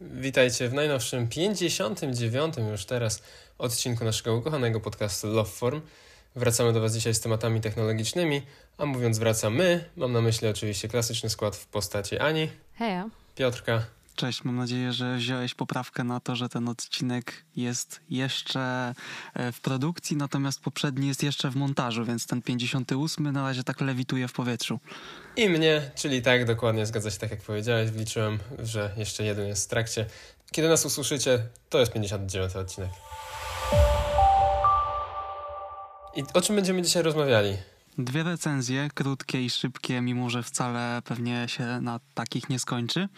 [0.00, 2.54] Witajcie w najnowszym 59.
[2.70, 3.22] już teraz
[3.58, 5.80] odcinku naszego ukochanego podcastu Loveform.
[6.34, 8.42] Wracamy do Was dzisiaj z tematami technologicznymi,
[8.78, 13.08] a mówiąc wracamy, mam na myśli oczywiście klasyczny skład w postaci Ani, Heja.
[13.34, 18.94] Piotrka Cześć, mam nadzieję, że wziąłeś poprawkę na to, że ten odcinek jest jeszcze
[19.34, 23.80] e, w produkcji, natomiast poprzedni jest jeszcze w montażu, więc ten 58 na razie tak
[23.80, 24.80] lewituje w powietrzu.
[25.36, 29.64] i mnie, czyli tak, dokładnie zgadza się tak jak powiedziałeś, wliczyłem, że jeszcze jeden jest
[29.64, 30.06] w trakcie.
[30.52, 32.90] Kiedy nas usłyszycie, to jest 59 odcinek.
[36.16, 37.56] I o czym będziemy dzisiaj rozmawiali?
[37.98, 43.08] Dwie recenzje, krótkie i szybkie, mimo że wcale pewnie się na takich nie skończy.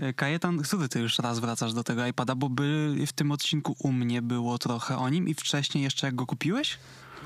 [0.00, 3.76] E, Kajetan, który ty już raz wracasz do tego iPada, bo by w tym odcinku
[3.78, 6.78] u mnie było trochę o nim i wcześniej jeszcze jak go kupiłeś?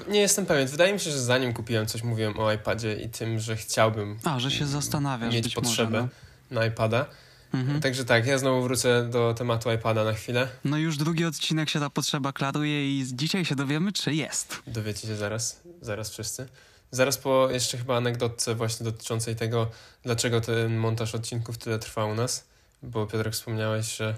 [0.08, 0.68] Nie jestem pewien.
[0.68, 4.40] Wydaje mi się, że zanim kupiłem coś, mówiłem o iPadzie i tym, że chciałbym A,
[4.40, 6.08] że się zastanawiasz mieć potrzebę może.
[6.50, 7.06] na iPada.
[7.52, 7.60] No.
[7.60, 7.80] Mhm.
[7.80, 10.48] Także tak, ja znowu wrócę do tematu iPada na chwilę.
[10.64, 14.62] No już drugi odcinek się ta potrzeba klaruje i dzisiaj się dowiemy, czy jest.
[14.66, 16.48] Dowiecie się zaraz, zaraz wszyscy.
[16.90, 19.70] Zaraz po jeszcze chyba anegdotce właśnie dotyczącej tego,
[20.02, 22.44] dlaczego ten montaż odcinków tyle trwa u nas.
[22.84, 24.14] Bo Piotrek wspomniałeś, że,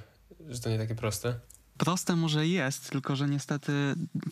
[0.48, 1.34] że to nie takie proste.
[1.78, 3.72] Proste może jest, tylko że niestety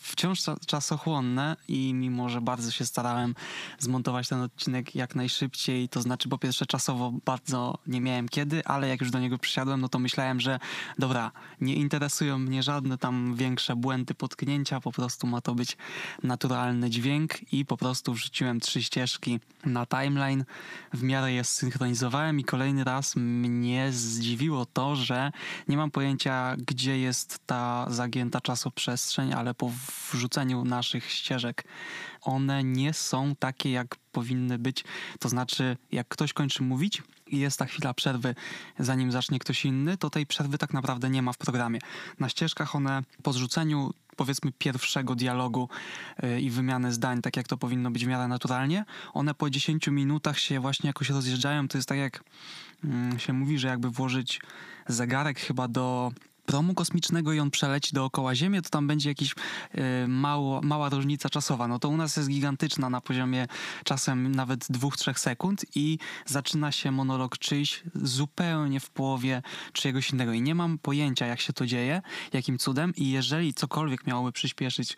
[0.01, 3.35] wciąż cza- czasochłonne i mimo, że bardzo się starałem
[3.79, 8.89] zmontować ten odcinek jak najszybciej, to znaczy po pierwsze czasowo bardzo nie miałem kiedy, ale
[8.89, 10.59] jak już do niego przysiadłem, no to myślałem, że
[10.99, 15.77] dobra, nie interesują mnie żadne tam większe błędy, potknięcia, po prostu ma to być
[16.23, 20.45] naturalny dźwięk i po prostu wrzuciłem trzy ścieżki na timeline,
[20.93, 25.33] w miarę je zsynchronizowałem i kolejny raz mnie zdziwiło to, że
[25.69, 29.71] nie mam pojęcia, gdzie jest ta zagięta czasoprzestrzeń, ale po
[30.13, 31.65] wrzuceniu naszych ścieżek
[32.21, 34.85] one nie są takie, jak powinny być.
[35.19, 38.35] To znaczy, jak ktoś kończy mówić i jest ta chwila przerwy,
[38.79, 41.79] zanim zacznie ktoś inny, to tej przerwy tak naprawdę nie ma w programie.
[42.19, 45.69] Na ścieżkach one po zrzuceniu powiedzmy pierwszego dialogu
[46.23, 49.89] yy, i wymiany zdań, tak jak to powinno być w miarę naturalnie, one po 10
[49.89, 51.69] minutach się właśnie jakoś rozjeżdżają.
[51.69, 52.25] To jest tak jak
[52.85, 54.41] mm, się mówi, że jakby włożyć
[54.89, 56.13] zegarek chyba do
[56.47, 61.29] promu kosmicznego i on przeleci dookoła Ziemi, to tam będzie jakaś y, mało, mała różnica
[61.31, 61.69] czasowa.
[61.69, 63.47] No to u nas jest gigantyczna na poziomie
[63.85, 70.33] czasem nawet dwóch, trzech sekund i zaczyna się monolog czyjś zupełnie w połowie czyjegoś innego.
[70.33, 72.03] I nie mam pojęcia, jak się to dzieje,
[72.33, 74.97] jakim cudem i jeżeli cokolwiek miałoby przyspieszyć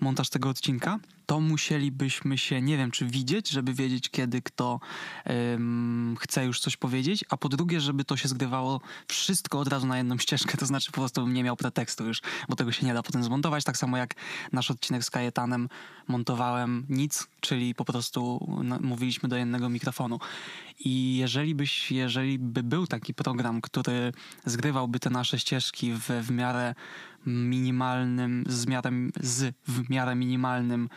[0.00, 0.98] montaż tego odcinka,
[1.28, 4.80] to musielibyśmy się, nie wiem, czy widzieć, żeby wiedzieć, kiedy kto
[5.54, 9.86] ym, chce już coś powiedzieć, a po drugie, żeby to się zgrywało wszystko od razu
[9.86, 12.86] na jedną ścieżkę, to znaczy po prostu bym nie miał pretekstu już, bo tego się
[12.86, 14.14] nie da potem zmontować, tak samo jak
[14.52, 15.68] nasz odcinek z Kajetanem
[16.08, 18.48] montowałem nic, czyli po prostu
[18.80, 20.18] mówiliśmy do jednego mikrofonu.
[20.80, 24.12] I jeżeli byś, jeżeli by był taki program, który
[24.44, 26.74] zgrywałby te nasze ścieżki w, w miarę
[27.26, 28.90] minimalnym, z, miarę,
[29.20, 30.88] z w miarę minimalnym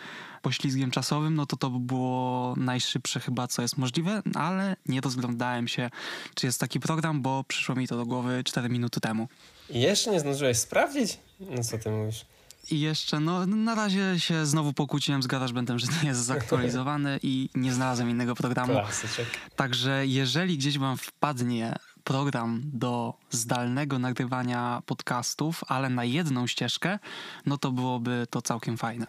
[0.41, 5.67] poślizgiem czasowym, no to to by było najszybsze chyba, co jest możliwe, ale nie rozglądałem
[5.67, 5.89] się,
[6.35, 9.27] czy jest taki program, bo przyszło mi to do głowy 4 minuty temu.
[9.69, 11.19] I jeszcze nie zdążyłeś sprawdzić?
[11.39, 12.25] No co ty mówisz?
[12.71, 17.49] I jeszcze, no na razie się znowu pokłóciłem z GarageBandem, że nie jest zaktualizowany i
[17.55, 18.73] nie znalazłem innego programu.
[18.73, 19.27] Klasyczek.
[19.55, 26.99] Także jeżeli gdzieś wam wpadnie program do zdalnego nagrywania podcastów, ale na jedną ścieżkę,
[27.45, 29.05] no to byłoby to całkiem fajne.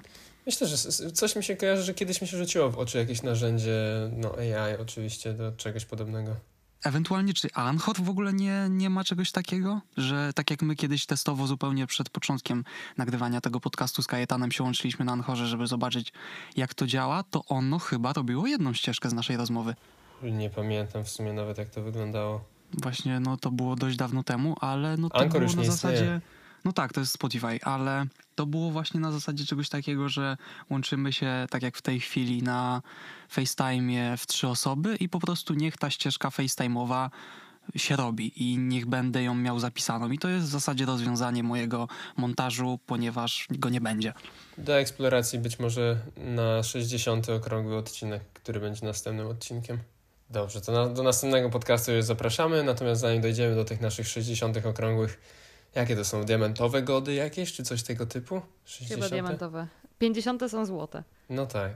[0.46, 0.76] Myślę, że
[1.12, 3.80] coś mi się kojarzy, że kiedyś mi się rzuciło w oczy jakieś narzędzie,
[4.16, 6.36] no AI oczywiście, do czegoś podobnego.
[6.84, 9.80] Ewentualnie czy Anchor w ogóle nie, nie ma czegoś takiego?
[9.96, 12.64] Że tak jak my kiedyś testowo zupełnie przed początkiem
[12.96, 16.12] nagrywania tego podcastu z Kajetanem się łączyliśmy na Anchorze, żeby zobaczyć
[16.56, 19.74] jak to działa, to ono chyba robiło jedną ścieżkę z naszej rozmowy.
[20.22, 22.44] Nie pamiętam w sumie nawet jak to wyglądało.
[22.72, 25.70] Właśnie, no to było dość dawno temu, ale no to Anchor było już na nie
[25.70, 25.94] zasadzie...
[25.94, 26.20] istnieje.
[26.64, 30.36] No tak, to jest Spotify, ale to było właśnie na zasadzie czegoś takiego, że
[30.70, 32.82] łączymy się tak jak w tej chwili na
[33.28, 37.10] FaceTime w trzy osoby i po prostu niech ta ścieżka FaceTime'owa
[37.76, 40.10] się robi i niech będę ją miał zapisaną.
[40.10, 44.12] I to jest w zasadzie rozwiązanie mojego montażu, ponieważ go nie będzie.
[44.58, 47.28] Do eksploracji być może na 60.
[47.28, 49.78] okrągły odcinek, który będzie następnym odcinkiem.
[50.32, 54.66] Dobrze, to na, do następnego podcastu już zapraszamy, natomiast zanim dojdziemy do tych naszych 60.
[54.66, 55.20] okrągłych,
[55.74, 56.24] jakie to są?
[56.24, 58.42] Diamentowe gody jakieś, czy coś tego typu?
[58.64, 59.00] 60?
[59.00, 59.66] Chyba diamentowe.
[59.98, 61.02] 50 są złote.
[61.30, 61.72] No tak.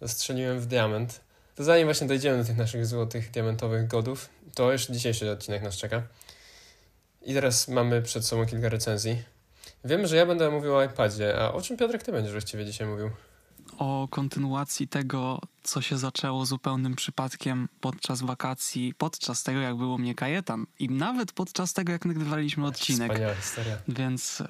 [0.00, 1.20] Zastrzeliłem w diament.
[1.54, 5.76] To zanim właśnie dojdziemy do tych naszych złotych, diamentowych godów, to już dzisiejszy odcinek nas
[5.76, 6.02] czeka.
[7.22, 9.22] I teraz mamy przed sobą kilka recenzji.
[9.84, 12.86] Wiemy, że ja będę mówił o iPadzie, a o czym Piotrek ty będziesz właściwie dzisiaj
[12.88, 13.10] mówił?
[13.78, 20.14] O kontynuacji tego, co się zaczęło zupełnym przypadkiem podczas wakacji, podczas tego, jak było mnie
[20.14, 23.12] Kajetan i nawet podczas tego, jak nagrywaliśmy odcinek.
[23.12, 23.76] Wspaniała historia.
[23.88, 24.46] Więc e,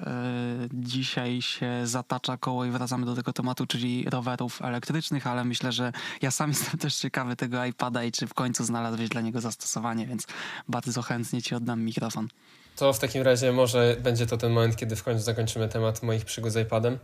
[0.73, 5.91] dzisiaj się zatacza koło i wracamy do tego tematu, czyli rowerów elektrycznych, ale myślę, że
[6.21, 10.07] ja sam jestem też ciekawy tego iPada i czy w końcu znalazłeś dla niego zastosowanie,
[10.07, 10.27] więc
[10.67, 12.27] bardzo chętnie ci oddam mikrofon.
[12.75, 16.25] To w takim razie może będzie to ten moment, kiedy w końcu zakończymy temat moich
[16.25, 16.99] przygód z iPadem,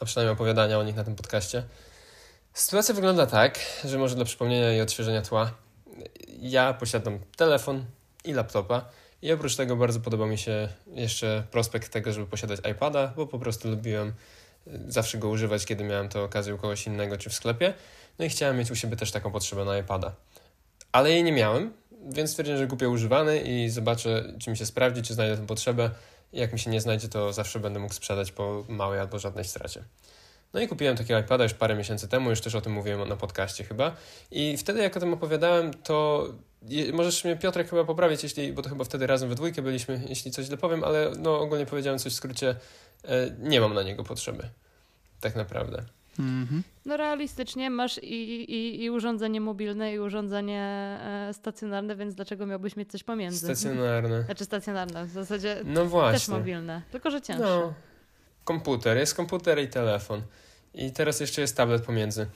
[0.00, 1.62] a przynajmniej opowiadania o nich na tym podcaście.
[2.54, 5.50] Sytuacja wygląda tak, że może dla przypomnienia i odświeżenia tła,
[6.40, 7.84] ja posiadam telefon
[8.24, 8.84] i laptopa
[9.22, 13.38] i oprócz tego bardzo podobał mi się jeszcze prospekt tego, żeby posiadać iPada, bo po
[13.38, 14.12] prostu lubiłem y,
[14.88, 17.74] zawsze go używać, kiedy miałem to okazję u kogoś innego czy w sklepie.
[18.18, 20.12] No i chciałem mieć u siebie też taką potrzebę na iPada.
[20.92, 21.72] Ale jej nie miałem,
[22.08, 25.90] więc stwierdziłem, że kupię używany i zobaczę, czy mi się sprawdzi, czy znajdę tę potrzebę.
[26.32, 29.84] Jak mi się nie znajdzie, to zawsze będę mógł sprzedać po małej albo żadnej stracie.
[30.54, 33.16] No i kupiłem takiego iPada już parę miesięcy temu, już też o tym mówiłem na
[33.16, 33.96] podcaście chyba.
[34.30, 36.26] I wtedy, jak o tym opowiadałem, to
[36.92, 40.30] możesz mnie Piotrek chyba poprawić, jeśli, bo to chyba wtedy razem we dwójkę byliśmy, jeśli
[40.30, 42.56] coś źle powiem, ale no ogólnie powiedziałem coś w skrócie,
[43.04, 44.50] e, nie mam na niego potrzeby.
[45.20, 45.84] Tak naprawdę.
[46.20, 46.62] Mhm.
[46.84, 48.14] No realistycznie masz i,
[48.52, 50.60] i, i urządzenie mobilne, i urządzenie
[51.02, 53.38] e, stacjonarne, więc dlaczego miałbyś mieć coś pomiędzy?
[53.46, 54.22] Stacjonarne.
[54.22, 56.34] Znaczy stacjonarne, w zasadzie No też właśnie.
[56.34, 57.44] mobilne, tylko że cięższe.
[57.44, 57.74] No,
[58.44, 60.22] komputer, jest komputer i telefon.
[60.74, 62.26] I teraz jeszcze jest tablet pomiędzy.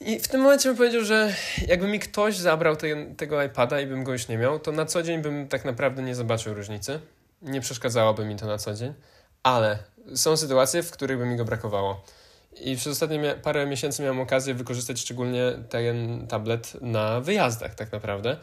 [0.00, 1.34] I w tym momencie bym powiedział, że
[1.68, 4.86] jakby mi ktoś zabrał te, tego iPada i bym go już nie miał, to na
[4.86, 7.00] co dzień bym tak naprawdę nie zobaczył różnicy.
[7.42, 8.94] Nie przeszkadzałoby mi to na co dzień,
[9.42, 9.78] ale
[10.14, 12.04] są sytuacje, w których by mi go brakowało.
[12.60, 18.36] I przez ostatnie parę miesięcy miałem okazję wykorzystać szczególnie ten tablet na wyjazdach, tak naprawdę,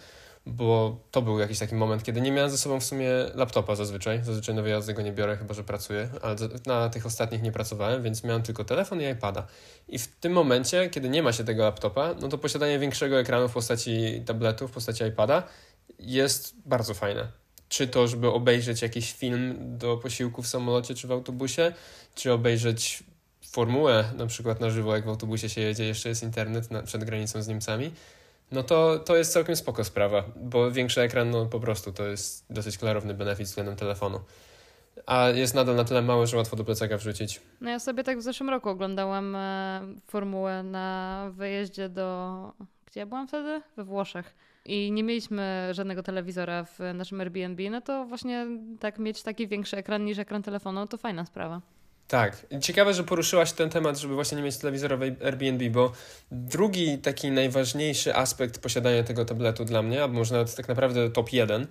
[0.45, 4.23] bo to był jakiś taki moment, kiedy nie miałem ze sobą w sumie laptopa zazwyczaj.
[4.23, 6.35] Zazwyczaj na wyjazdy go nie biorę, chyba że pracuję, ale
[6.65, 9.47] na tych ostatnich nie pracowałem, więc miałem tylko telefon i iPada.
[9.87, 13.49] I w tym momencie, kiedy nie ma się tego laptopa, no to posiadanie większego ekranu
[13.49, 15.43] w postaci tabletu, w postaci iPada
[15.99, 17.27] jest bardzo fajne.
[17.69, 21.73] Czy to, żeby obejrzeć jakiś film do posiłku w samolocie czy w autobusie,
[22.15, 23.03] czy obejrzeć
[23.51, 27.03] formułę na przykład na żywo, jak w autobusie się jedzie, jeszcze jest internet na, przed
[27.03, 27.91] granicą z Niemcami,
[28.51, 32.45] no to, to jest całkiem spoko sprawa, bo większy ekran, no po prostu to jest
[32.49, 34.19] dosyć klarowny benefit względem telefonu.
[35.05, 37.41] A jest nadal na tyle mały, że łatwo do plecaka wrzucić.
[37.61, 42.53] No ja sobie tak w zeszłym roku oglądałam e, formułę na wyjeździe do...
[42.85, 43.61] Gdzie ja byłam wtedy?
[43.77, 44.35] We Włoszech.
[44.65, 48.47] I nie mieliśmy żadnego telewizora w naszym Airbnb, no to właśnie
[48.79, 51.61] tak mieć taki większy ekran niż ekran telefonu, to fajna sprawa.
[52.11, 52.45] Tak.
[52.61, 55.91] Ciekawe, że poruszyłaś ten temat, żeby właśnie nie mieć telewizora w Airbnb, bo
[56.31, 61.33] drugi taki najważniejszy aspekt posiadania tego tabletu dla mnie, albo może nawet tak naprawdę top
[61.33, 61.67] jeden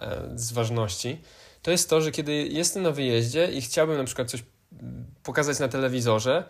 [0.00, 1.20] e, z ważności,
[1.62, 4.42] to jest to, że kiedy jestem na wyjeździe i chciałbym na przykład coś
[5.22, 6.44] pokazać na telewizorze,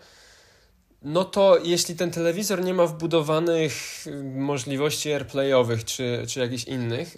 [1.01, 3.73] no to jeśli ten telewizor nie ma wbudowanych
[4.35, 7.17] możliwości airplayowych czy, czy jakichś innych,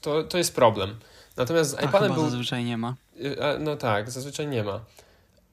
[0.00, 0.98] to, to jest problem.
[1.36, 2.94] Natomiast z A iPadem był zazwyczaj nie ma.
[3.24, 4.80] Y, a, No tak, zazwyczaj nie ma.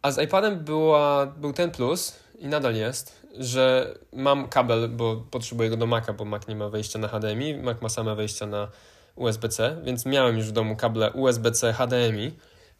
[0.02, 5.70] A z iPadem była, był ten plus i nadal jest, że mam kabel, bo potrzebuję
[5.70, 8.68] go do Maca, bo Mac nie ma wejścia na HDMI, Mac ma same wejścia na
[9.16, 12.32] USB-C, więc miałem już w domu kable USB-C HDMI,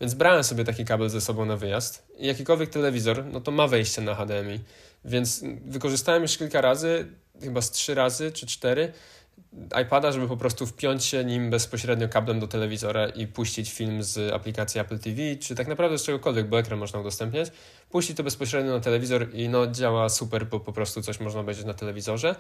[0.02, 3.68] więc brałem sobie taki kabel ze sobą na wyjazd i jakikolwiek telewizor, no to ma
[3.68, 4.60] wejście na HDMI,
[5.06, 7.08] więc wykorzystałem już kilka razy,
[7.42, 8.94] chyba z trzy razy czy cztery,
[9.82, 14.34] iPada, żeby po prostu wpiąć się nim bezpośrednio kablem do telewizora i puścić film z
[14.34, 17.52] aplikacji Apple TV, czy tak naprawdę z czegokolwiek, bo ekran można udostępniać,
[17.90, 21.66] puścić to bezpośrednio na telewizor i no działa super, bo po prostu coś można obejrzeć
[21.66, 22.36] na telewizorze,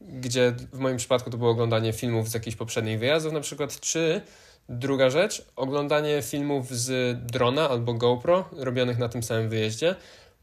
[0.00, 4.20] gdzie w moim przypadku to było oglądanie filmów z jakichś poprzednich wyjazdów na przykład, czy
[4.68, 9.94] druga rzecz, oglądanie filmów z drona albo GoPro robionych na tym samym wyjeździe,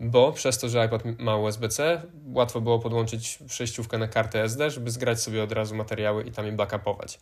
[0.04, 4.92] bo przez to, że iPad ma USB-C, łatwo było podłączyć przejściówkę na kartę SD, żeby
[4.92, 7.20] zgrać sobie od razu materiały i tam je backupować.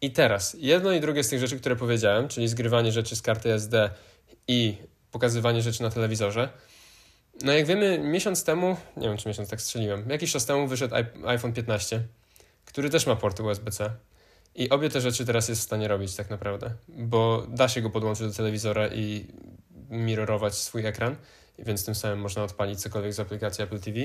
[0.00, 3.52] I teraz, jedno i drugie z tych rzeczy, które powiedziałem, czyli zgrywanie rzeczy z karty
[3.52, 3.90] SD
[4.48, 4.76] i
[5.10, 6.48] pokazywanie rzeczy na telewizorze,
[7.42, 10.94] no jak wiemy, miesiąc temu, nie wiem czy miesiąc tak strzeliłem, jakiś czas temu wyszedł
[11.26, 12.02] iPhone 15,
[12.64, 13.90] który też ma porty USB-C.
[14.54, 17.90] I obie te rzeczy teraz jest w stanie robić tak naprawdę, bo da się go
[17.90, 19.26] podłączyć do telewizora i
[19.90, 21.16] mirrorować swój ekran,
[21.60, 23.98] więc tym samym można odpalić cokolwiek z aplikacji Apple TV.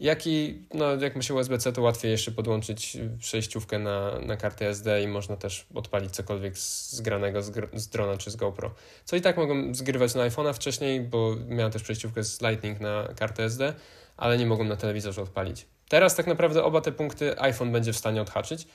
[0.00, 4.68] Jak i, no, jak ma się USB-C, to łatwiej jeszcze podłączyć przejściówkę na, na kartę
[4.68, 8.74] SD i można też odpalić cokolwiek zgranego z, z drona czy z GoPro.
[9.04, 13.08] Co i tak mogłem zgrywać na iPhone'a wcześniej, bo miałem też przejściówkę z Lightning na
[13.16, 13.74] kartę SD,
[14.16, 15.66] ale nie mogłem na telewizorze odpalić.
[15.88, 18.66] Teraz tak naprawdę oba te punkty iPhone będzie w stanie odhaczyć,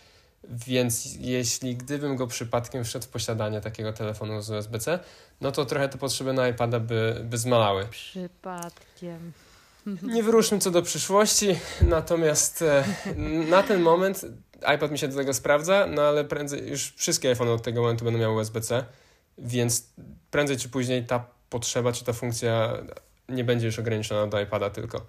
[0.43, 4.99] więc jeśli gdybym go przypadkiem wszedł w posiadanie takiego telefonu z USB-C,
[5.41, 7.85] no to trochę te potrzeby na iPada by, by zmalały.
[7.85, 9.33] Przypadkiem.
[10.01, 12.83] Nie wyruszmy co do przyszłości, natomiast e,
[13.49, 14.25] na ten moment
[14.75, 18.05] iPad mi się do tego sprawdza, no ale prędzej już wszystkie iPhone od tego momentu
[18.05, 18.85] będą miały USB-C,
[19.37, 19.89] więc
[20.31, 22.73] prędzej czy później ta potrzeba czy ta funkcja
[23.29, 25.05] nie będzie już ograniczona do iPada tylko.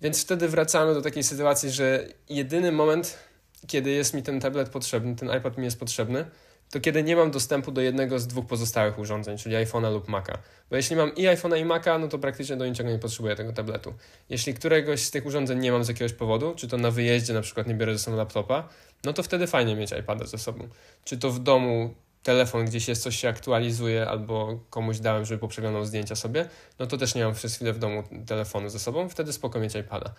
[0.00, 3.18] Więc wtedy wracamy do takiej sytuacji, że jedyny moment,
[3.66, 6.24] kiedy jest mi ten tablet potrzebny, ten iPad mi jest potrzebny,
[6.70, 10.38] to kiedy nie mam dostępu do jednego z dwóch pozostałych urządzeń, czyli iPhone'a lub Maca.
[10.70, 13.52] Bo jeśli mam i iPhone'a i Maca, no to praktycznie do niczego nie potrzebuję tego
[13.52, 13.94] tabletu.
[14.28, 17.40] Jeśli któregoś z tych urządzeń nie mam z jakiegoś powodu, czy to na wyjeździe na
[17.40, 18.68] przykład nie biorę ze sobą laptopa,
[19.04, 20.68] no to wtedy fajnie mieć iPada ze sobą.
[21.04, 25.84] Czy to w domu telefon gdzieś jest, coś się aktualizuje, albo komuś dałem, żeby poprzeglądał
[25.84, 29.32] zdjęcia sobie, no to też nie mam przez chwilę w domu telefonu ze sobą, wtedy
[29.32, 30.14] spoko mieć iPada.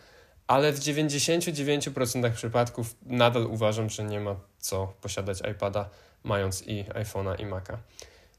[0.48, 5.90] Ale w 99% przypadków nadal uważam, że nie ma co posiadać iPada,
[6.24, 7.78] mając i iPhone'a i Maca.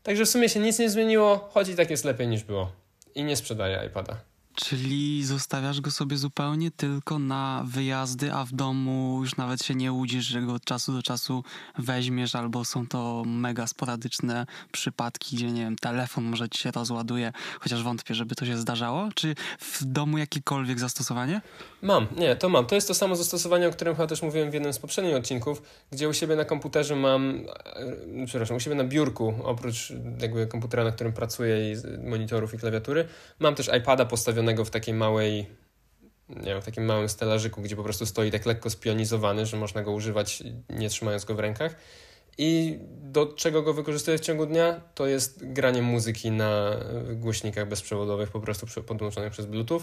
[0.03, 2.73] Także w sumie się nic nie zmieniło, choć i tak jest lepiej niż było.
[3.15, 4.34] I nie sprzedaję iPada.
[4.55, 9.93] Czyli zostawiasz go sobie zupełnie tylko na wyjazdy, a w domu już nawet się nie
[9.93, 11.45] łudzisz, że go od czasu do czasu
[11.79, 17.33] weźmiesz, albo są to mega sporadyczne przypadki, gdzie nie wiem, telefon może ci się rozładuje,
[17.61, 19.09] chociaż wątpię, żeby to się zdarzało.
[19.15, 21.41] Czy w domu jakiekolwiek zastosowanie?
[21.83, 22.67] Mam, nie, to mam.
[22.67, 25.63] To jest to samo zastosowanie, o którym chyba też mówiłem w jednym z poprzednich odcinków,
[25.91, 27.47] gdzie u siebie na komputerze mam,
[28.21, 31.77] e, przepraszam, u siebie na biurku, oprócz jakby komputera, na którym pracuję i
[32.09, 33.09] monitorów i klawiatury,
[33.39, 35.47] mam też iPada postawionego w takiej małej,
[36.29, 39.83] nie wiem, w takim małym stelażyku, gdzie po prostu stoi tak lekko spionizowany, że można
[39.83, 41.77] go używać nie trzymając go w rękach.
[42.39, 46.77] I do czego go wykorzystuję w ciągu dnia, to jest granie muzyki na
[47.15, 49.81] głośnikach bezprzewodowych, po prostu podłączonych przez Bluetooth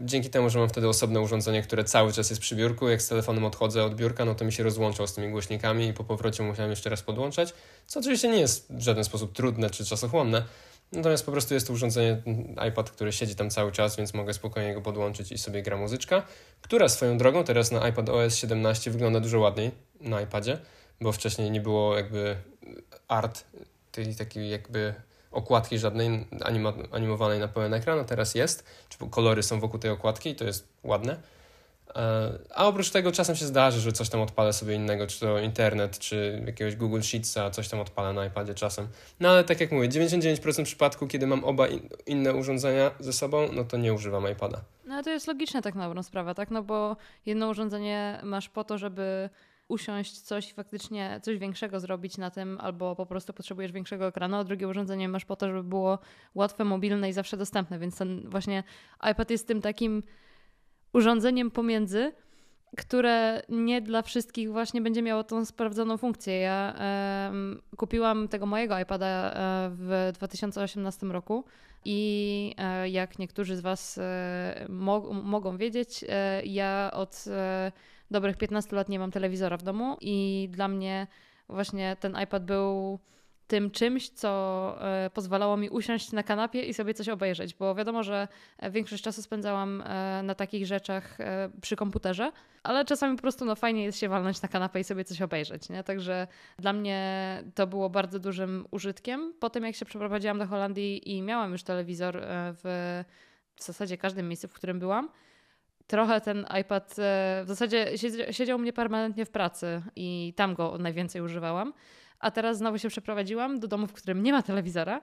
[0.00, 3.08] dzięki temu, że mam wtedy osobne urządzenie, które cały czas jest przy biurku, jak z
[3.08, 6.42] telefonem odchodzę od biurka, no to mi się rozłączał z tymi głośnikami i po powrocie
[6.42, 7.54] musiałem jeszcze raz podłączać,
[7.86, 10.44] co oczywiście nie jest w żaden sposób trudne czy czasochłonne,
[10.92, 12.22] natomiast po prostu jest to urządzenie,
[12.68, 16.22] iPad, który siedzi tam cały czas, więc mogę spokojnie go podłączyć i sobie gra muzyczka,
[16.60, 19.70] która swoją drogą teraz na iPad OS 17 wygląda dużo ładniej
[20.00, 20.58] na iPadzie,
[21.00, 22.36] bo wcześniej nie było jakby
[23.08, 23.44] art,
[23.92, 24.94] tej takiej jakby
[25.30, 28.64] okładki żadnej anima, animowanej na pełen ekran, a teraz jest.
[28.88, 31.16] Czy kolory są wokół tej okładki i to jest ładne.
[31.96, 35.38] E, a oprócz tego czasem się zdarzy, że coś tam odpalę sobie innego, czy to
[35.38, 38.88] internet, czy jakiegoś Google Sheetsa, coś tam odpalę na iPadzie czasem.
[39.20, 43.48] No ale tak jak mówię, 99% przypadku, kiedy mam oba in, inne urządzenia ze sobą,
[43.52, 44.60] no to nie używam iPada.
[44.86, 46.50] No to jest logiczne tak na dobrą sprawę, tak?
[46.50, 46.96] No bo
[47.26, 49.30] jedno urządzenie masz po to, żeby
[49.68, 54.44] usiąść, coś faktycznie, coś większego zrobić na tym, albo po prostu potrzebujesz większego ekranu, a
[54.44, 55.98] drugie urządzenie masz po to, żeby było
[56.34, 58.64] łatwe, mobilne i zawsze dostępne, więc ten właśnie
[59.10, 60.02] iPad jest tym takim
[60.92, 62.12] urządzeniem pomiędzy,
[62.76, 66.38] które nie dla wszystkich właśnie będzie miało tą sprawdzoną funkcję.
[66.38, 67.32] Ja e,
[67.76, 71.44] kupiłam tego mojego iPada e, w 2018 roku
[71.84, 77.72] i e, jak niektórzy z Was e, mo mogą wiedzieć, e, ja od e,
[78.10, 81.06] dobrych 15 lat nie mam telewizora w domu i dla mnie
[81.48, 82.98] właśnie ten iPad był
[83.46, 88.02] tym czymś, co e, pozwalało mi usiąść na kanapie i sobie coś obejrzeć, bo wiadomo,
[88.02, 88.28] że
[88.70, 92.32] większość czasu spędzałam e, na takich rzeczach e, przy komputerze,
[92.62, 95.68] ale czasami po prostu no, fajnie jest się walnąć na kanapę i sobie coś obejrzeć.
[95.68, 95.84] Nie?
[95.84, 96.26] Także
[96.58, 99.34] dla mnie to było bardzo dużym użytkiem.
[99.40, 103.04] Potem jak się przeprowadziłam do Holandii i miałam już telewizor w,
[103.56, 105.08] w zasadzie każdym miejscu, w którym byłam,
[105.86, 106.94] trochę ten iPad
[107.44, 107.86] w zasadzie
[108.30, 111.72] siedział mnie permanentnie w pracy i tam go najwięcej używałam
[112.22, 115.00] a teraz znowu się przeprowadziłam do domu, w którym nie ma telewizora.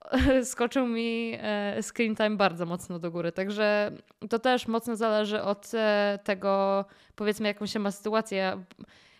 [0.44, 3.92] Skoczył mi e, screen time bardzo mocno do góry, także
[4.30, 6.84] to też mocno zależy od e, tego,
[7.16, 8.38] powiedzmy, jaką się ma sytuację.
[8.38, 8.58] Ja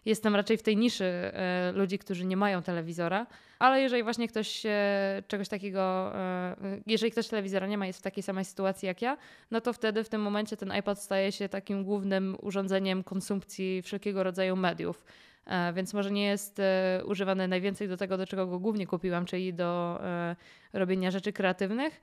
[0.05, 3.27] jestem raczej w tej niszy e, ludzi, którzy nie mają telewizora,
[3.59, 4.63] ale jeżeli właśnie ktoś
[5.29, 6.13] czegoś takiego,
[6.87, 9.17] jeżeli ktoś telewizora nie ma, jest w takiej samej sytuacji jak ja,
[9.51, 14.23] no to wtedy w tym momencie ten iPad staje się takim głównym urządzeniem konsumpcji wszelkiego
[14.23, 15.05] rodzaju mediów
[15.75, 19.55] więc może nie jest e, używany najwięcej do tego, do czego go głównie kupiłam, czyli
[19.55, 20.37] do e,
[20.73, 22.01] robienia rzeczy kreatywnych,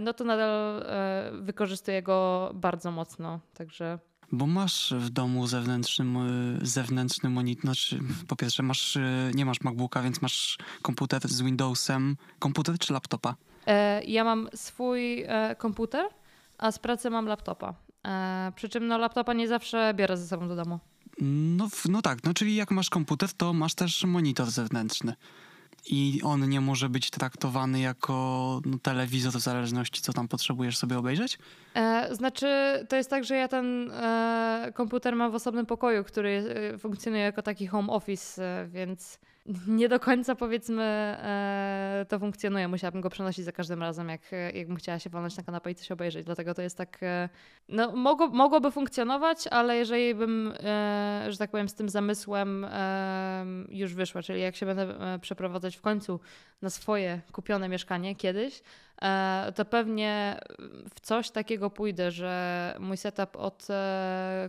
[0.00, 0.84] no to nadal
[1.32, 3.98] wykorzystuję go bardzo mocno, także...
[4.32, 6.04] Bo masz w domu zewnętrzny,
[6.62, 8.98] zewnętrzny monitor, znaczy po pierwsze masz,
[9.34, 12.16] nie masz MacBooka, więc masz komputer z Windowsem.
[12.38, 13.34] Komputer czy laptopa?
[14.06, 15.26] Ja mam swój
[15.58, 16.06] komputer,
[16.58, 17.74] a z pracy mam laptopa.
[18.54, 20.78] Przy czym no, laptopa nie zawsze biorę ze sobą do domu.
[21.20, 25.14] No, no tak, no czyli jak masz komputer, to masz też monitor zewnętrzny.
[25.86, 30.98] I on nie może być traktowany jako no, telewizor w zależności, co tam potrzebujesz sobie
[30.98, 31.38] obejrzeć?
[31.74, 32.46] E, znaczy,
[32.88, 37.22] to jest tak, że ja ten e, komputer mam w osobnym pokoju, który e, funkcjonuje
[37.22, 39.18] jako taki home office, e, więc
[39.66, 42.68] nie do końca powiedzmy e, to funkcjonuje.
[42.68, 44.20] Musiałabym go przenosić za każdym razem, jak,
[44.54, 46.26] jakbym chciała się walnąć na kanapę i coś obejrzeć.
[46.26, 47.28] Dlatego to jest tak, e,
[47.68, 53.46] no mogło, mogłoby funkcjonować, ale jeżeli bym, e, że tak powiem, z tym zamysłem e,
[53.68, 56.20] już wyszła, czyli jak się będę e, przeprowadzać w końcu
[56.62, 58.93] na swoje kupione mieszkanie kiedyś, e,
[59.54, 60.40] to pewnie
[60.94, 63.66] w coś takiego pójdę, że mój setup od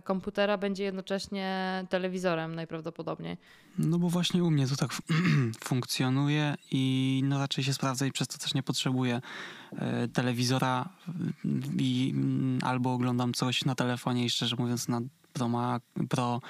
[0.04, 3.36] komputera będzie jednocześnie telewizorem najprawdopodobniej.
[3.78, 4.90] No bo właśnie u mnie to tak
[5.64, 9.20] funkcjonuje i no raczej się sprawdza i przez to też nie potrzebuję
[9.72, 10.88] e, telewizora
[11.78, 15.00] i mm, albo oglądam coś na telefonie i szczerze mówiąc na
[15.36, 16.40] Pro, ma, Pro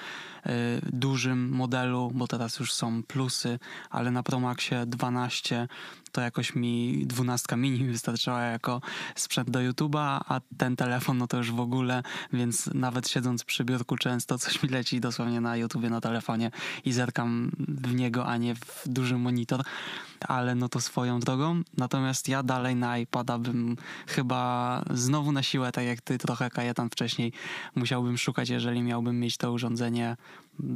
[0.45, 0.49] y,
[0.93, 5.67] dużym modelu, bo teraz już są plusy, ale na Pro Maxie 12
[6.11, 8.81] to jakoś mi 12 mini wystarczała jako
[9.15, 12.03] sprzęt do YouTube'a, a ten telefon no to już w ogóle,
[12.33, 16.51] więc nawet siedząc przy biurku często coś mi leci dosłownie na YouTubie na telefonie
[16.85, 19.63] i zerkam w niego, a nie w duży monitor,
[20.27, 21.61] ale no to swoją drogą.
[21.77, 26.89] Natomiast ja dalej na iPada bym chyba znowu na siłę, tak jak ty trochę Kajetan
[26.89, 27.33] wcześniej,
[27.75, 30.17] musiałbym szukać, jeżeli miałbym mieć to urządzenie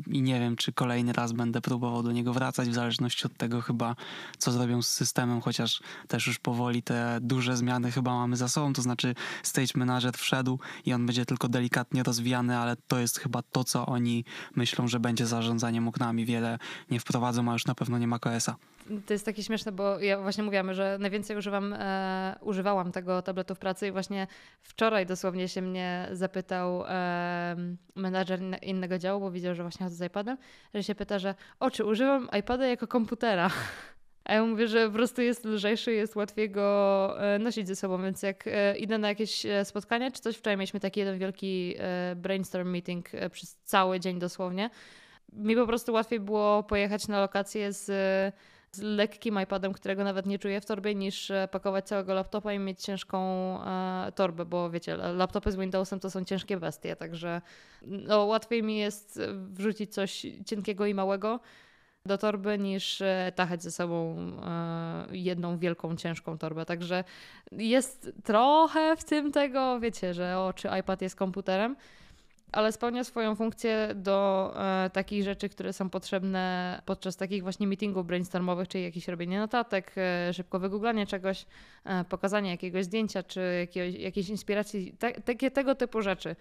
[0.07, 3.61] i nie wiem, czy kolejny raz będę próbował do niego wracać, w zależności od tego
[3.61, 3.95] chyba,
[4.37, 8.73] co zrobią z systemem, chociaż też już powoli te duże zmiany chyba mamy za sobą,
[8.73, 13.41] to znaczy Stage Manager wszedł i on będzie tylko delikatnie rozwijany, ale to jest chyba
[13.41, 16.25] to, co oni myślą, że będzie zarządzaniem oknami.
[16.25, 16.59] Wiele
[16.91, 18.55] nie wprowadzą, a już na pewno nie ma KS-a
[19.05, 23.55] to jest takie śmieszne, bo ja właśnie mówiłam, że najwięcej używam, e, używałam tego tabletu
[23.55, 24.27] w pracy i właśnie
[24.61, 27.55] wczoraj dosłownie się mnie zapytał e,
[27.95, 30.37] menadżer innego działu, bo widział, że właśnie chodzę z iPadem,
[30.73, 33.49] że się pyta, że o, czy używam iPada jako komputera?
[34.23, 38.03] A ja mówię, że po prostu jest lżejszy, jest łatwiej go e, nosić ze sobą,
[38.03, 41.75] więc jak e, idę na jakieś e, spotkanie czy coś, wczoraj mieliśmy taki jeden wielki
[42.15, 44.69] brainstorm meeting przez cały dzień dosłownie,
[45.33, 47.91] mi po prostu łatwiej było pojechać na lokację z
[48.71, 52.59] z lekkim iPadem, którego nawet nie czuję w torbie, niż e, pakować całego laptopa i
[52.59, 53.19] mieć ciężką
[53.63, 57.41] e, torbę, bo wiecie, laptopy z Windowsem to są ciężkie bestie, także
[57.81, 61.39] no, łatwiej mi jest wrzucić coś cienkiego i małego
[62.05, 66.65] do torby niż e, tachać ze sobą e, jedną wielką, ciężką torbę.
[66.65, 67.03] Także
[67.51, 71.75] jest trochę w tym tego, wiecie, że o, czy iPad jest komputerem,
[72.51, 78.07] ale spełnia swoją funkcję do e, takich rzeczy, które są potrzebne podczas takich właśnie meetingów
[78.07, 81.45] brainstormowych, czyli jakieś robienie notatek, e, szybko wygooglanie czegoś,
[81.83, 86.35] e, pokazanie jakiegoś zdjęcia, czy jakiegoś, jakiejś inspiracji, te, takie, tego typu rzeczy.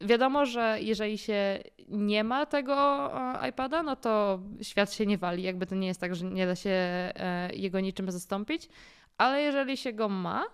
[0.00, 2.74] Wiadomo, że jeżeli się nie ma tego
[3.42, 5.42] e, iPada, no to świat się nie wali.
[5.42, 8.68] Jakby to nie jest tak, że nie da się e, jego niczym zastąpić,
[9.18, 10.44] ale jeżeli się go ma,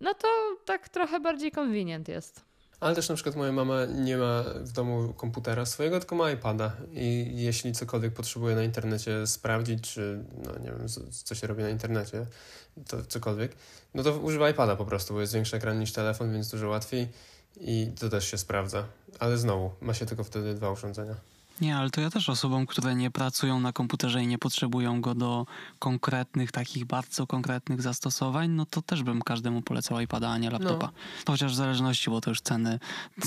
[0.00, 0.28] no to
[0.64, 2.47] tak trochę bardziej convenient jest.
[2.80, 6.72] Ale też na przykład moja mama nie ma w domu komputera swojego, tylko ma iPada
[6.92, 10.86] i jeśli cokolwiek potrzebuje na internecie sprawdzić, czy no nie wiem,
[11.24, 12.26] co się robi na internecie,
[12.88, 13.56] to cokolwiek,
[13.94, 17.08] no to używa iPada po prostu, bo jest większy ekran niż telefon, więc dużo łatwiej
[17.60, 18.84] i to też się sprawdza.
[19.18, 21.14] Ale znowu, ma się tylko wtedy dwa urządzenia.
[21.60, 25.14] Nie, ale to ja też osobom, które nie pracują na komputerze i nie potrzebują go
[25.14, 25.46] do
[25.78, 30.86] konkretnych, takich bardzo konkretnych zastosowań, no to też bym każdemu polecał iPada, a nie laptopa.
[30.86, 30.92] No.
[31.26, 32.78] Chociaż w zależności, bo to już ceny,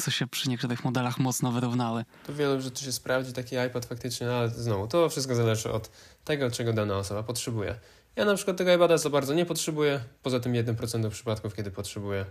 [0.02, 2.06] co się przy niektórych modelach mocno wyrównały.
[2.28, 5.92] To wielu rzeczy się sprawdzi, taki iPad faktycznie, no ale znowu, to wszystko zależy od
[6.24, 7.76] tego, czego dana osoba potrzebuje.
[8.16, 12.26] Ja na przykład tego iPada za bardzo nie potrzebuję, poza tym 1% przypadków, kiedy potrzebuję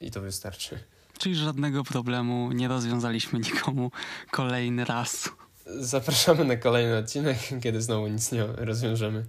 [0.00, 0.78] i to wystarczy.
[1.20, 3.90] Czyli żadnego problemu nie rozwiązaliśmy nikomu
[4.30, 5.30] kolejny raz.
[5.66, 9.24] Zapraszamy na kolejny odcinek, kiedy znowu nic nie rozwiążemy.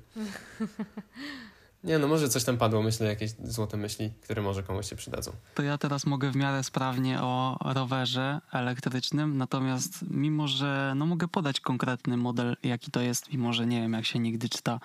[1.83, 5.31] Nie, no może coś tam padło, myślę, jakieś złote myśli, które może komuś się przydadzą.
[5.55, 11.27] To ja teraz mogę w miarę sprawnie o rowerze elektrycznym, natomiast mimo, że no mogę
[11.27, 14.79] podać konkretny model, jaki to jest, mimo, że nie wiem, jak się nigdy czyta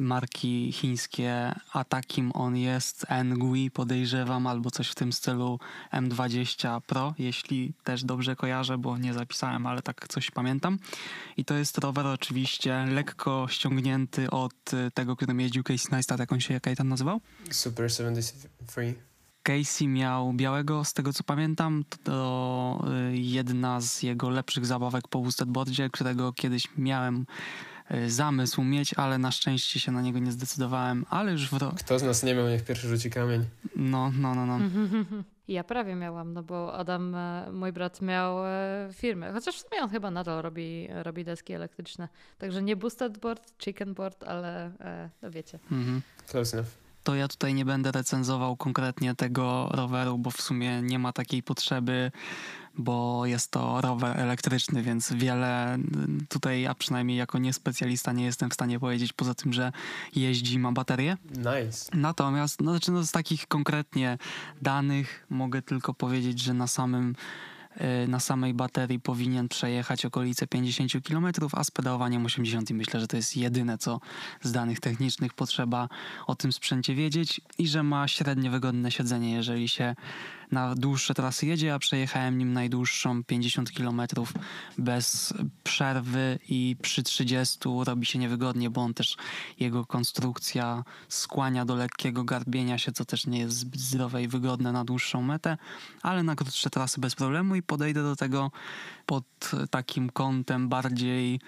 [0.00, 5.58] marki chińskie, a takim on jest Ngui podejrzewam, albo coś w tym stylu
[5.92, 10.78] M20 Pro, jeśli też dobrze kojarzę, bo nie zapisałem, ale tak coś pamiętam.
[11.36, 16.40] I to jest rower oczywiście lekko ściągnięty od tego, który jeździł Casey Neistat, jak on
[16.40, 17.20] się jak tam nazywał?
[17.50, 18.94] Super 73.
[19.44, 25.20] Casey miał białego, z tego co pamiętam, to y, jedna z jego lepszych zabawek po
[25.20, 27.26] boostedboardzie, którego kiedyś miałem
[28.08, 31.74] zamysł mieć, ale na szczęście się na niego nie zdecydowałem, ale już w rok.
[31.74, 33.44] Kto z nas nie miał, niech pierwszy rzuci kamień.
[33.76, 34.58] No, no, no, no.
[35.48, 39.82] Ja prawie miałam, no bo Adam, e, mój brat miał e, firmę, chociaż w sumie
[39.82, 42.08] on chyba nadal robi, robi deski elektryczne.
[42.38, 44.70] Także nie boosted board, chicken board, ale
[45.22, 45.58] no wiecie.
[45.70, 46.02] Mhm.
[46.26, 50.98] Close enough to ja tutaj nie będę recenzował konkretnie tego roweru, bo w sumie nie
[50.98, 52.10] ma takiej potrzeby.
[52.78, 55.78] Bo jest to rower elektryczny, więc wiele
[56.28, 59.72] tutaj, a przynajmniej jako niespecjalista nie jestem w stanie powiedzieć, poza tym, że
[60.16, 61.16] jeździ, ma baterię.
[61.30, 61.90] Nice.
[61.92, 64.18] Natomiast, no, znaczy, no, z takich konkretnie
[64.62, 67.14] danych mogę tylko powiedzieć, że na samym
[68.04, 73.00] Y, na samej baterii powinien przejechać okolice 50 km, a z pedałowaniem 80 i myślę,
[73.00, 74.00] że to jest jedyne, co
[74.42, 75.88] z danych technicznych potrzeba
[76.26, 79.94] o tym sprzęcie wiedzieć i że ma średnio wygodne siedzenie, jeżeli się
[80.54, 84.02] na dłuższe trasy jedzie, a przejechałem nim najdłuższą 50 km
[84.78, 89.16] bez przerwy i przy 30 robi się niewygodnie, bo on też
[89.60, 94.72] jego konstrukcja skłania do lekkiego garbienia się, co też nie jest zbyt zdrowe i wygodne
[94.72, 95.56] na dłuższą metę,
[96.02, 98.50] ale na krótsze trasy bez problemu i podejdę do tego
[99.06, 99.24] pod
[99.70, 101.40] takim kątem bardziej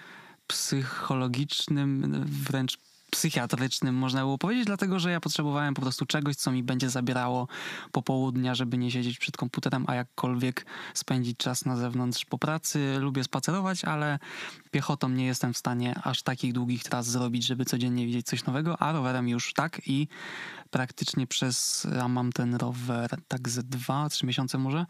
[0.47, 2.77] psychologicznym, wręcz
[3.11, 7.47] psychiatrycznym, można było powiedzieć, dlatego że ja potrzebowałem po prostu czegoś, co mi będzie zabierało
[7.91, 12.97] popołudnia, żeby nie siedzieć przed komputerem, a jakkolwiek spędzić czas na zewnątrz po pracy.
[12.99, 14.19] Lubię spacerować, ale
[14.71, 18.81] piechotą nie jestem w stanie aż takich długich tras zrobić, żeby codziennie widzieć coś nowego,
[18.81, 20.07] a rowerem już tak i
[20.69, 24.85] praktycznie przez, a mam ten rower tak ze dwa, trzy miesiące może,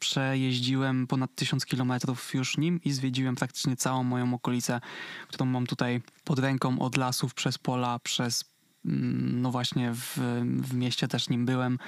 [0.00, 4.80] przejeździłem ponad tysiąc kilometrów już nim i zwiedziłem praktycznie całą moją okolicę,
[5.28, 8.44] którą mam tutaj pod ręką od lasów przez pola, przez
[8.84, 10.18] Mm, no właśnie w,
[10.62, 11.78] w mieście też nim byłem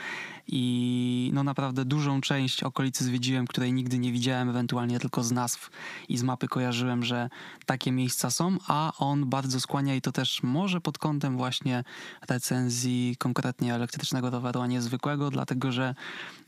[0.46, 5.70] i no naprawdę dużą część okolicy zwiedziłem, której nigdy nie widziałem, ewentualnie tylko z nazw
[6.08, 7.28] i z mapy kojarzyłem, że
[7.66, 11.84] takie miejsca są, a on bardzo skłania i to też może pod kątem właśnie
[12.28, 15.94] recenzji konkretnie elektrycznego roweru, a nie zwykłego, dlatego że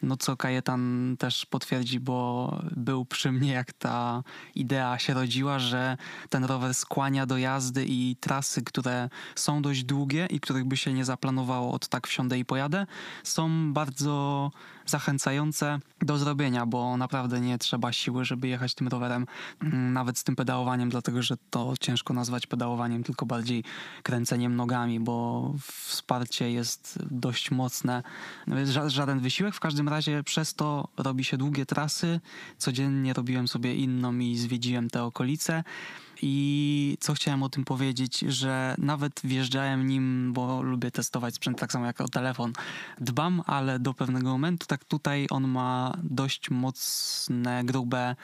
[0.02, 4.22] no co Kajetan też potwierdzi, bo był przy mnie jak ta
[4.54, 5.96] idea się rodziła, że
[6.28, 10.92] ten rower skłania do jazdy i trasy, które są dość długie i których by się
[10.92, 12.87] nie zaplanowało od tak wsiądę i pojadę,
[13.22, 13.83] są bardzo
[14.86, 19.26] zachęcające do zrobienia, bo naprawdę nie trzeba siły, żeby jechać tym rowerem,
[19.62, 23.64] mm, nawet z tym pedałowaniem, dlatego że to ciężko nazwać pedałowaniem, tylko bardziej
[24.02, 28.02] kręceniem nogami, bo wsparcie jest dość mocne.
[28.86, 32.20] Żaden wysiłek, w każdym razie przez to robi się długie trasy.
[32.58, 35.64] Codziennie robiłem sobie inną i zwiedziłem te okolice.
[36.22, 41.72] I co chciałem o tym powiedzieć, że nawet wjeżdżałem nim, bo lubię testować sprzęt tak
[41.72, 42.53] samo jak o telefon.
[43.00, 48.16] Dbam, ale do pewnego momentu, tak tutaj on ma dość mocne, grube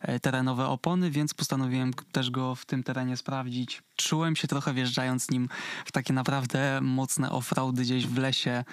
[0.00, 3.82] e, terenowe opony, więc postanowiłem też go w tym terenie sprawdzić.
[3.96, 5.48] Czułem się trochę wjeżdżając nim
[5.84, 8.64] w takie naprawdę mocne offroady gdzieś w lesie,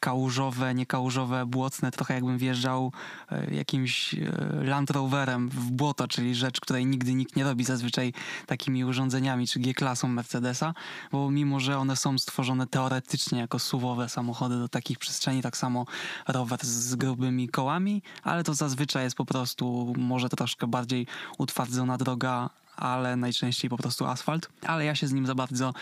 [0.00, 2.92] kałużowe, niekałużowe, błotne, trochę jakbym wjeżdżał
[3.30, 4.18] e, jakimś e,
[4.64, 8.12] Land Roverem w błoto, czyli rzecz, której nigdy nikt nie robi zazwyczaj
[8.46, 10.74] takimi urządzeniami, czy G-klasą Mercedesa,
[11.12, 15.86] bo mimo, że one są stworzone teoretycznie jako suwowe samochody do takich przestrzeni, tak samo
[16.28, 21.06] rower z grubymi kołami, ale to zazwyczaj jest po prostu może troszkę bardziej
[21.38, 24.48] utwardzona droga ale najczęściej po prostu asfalt.
[24.62, 25.74] Ale ja się z nim za bardzo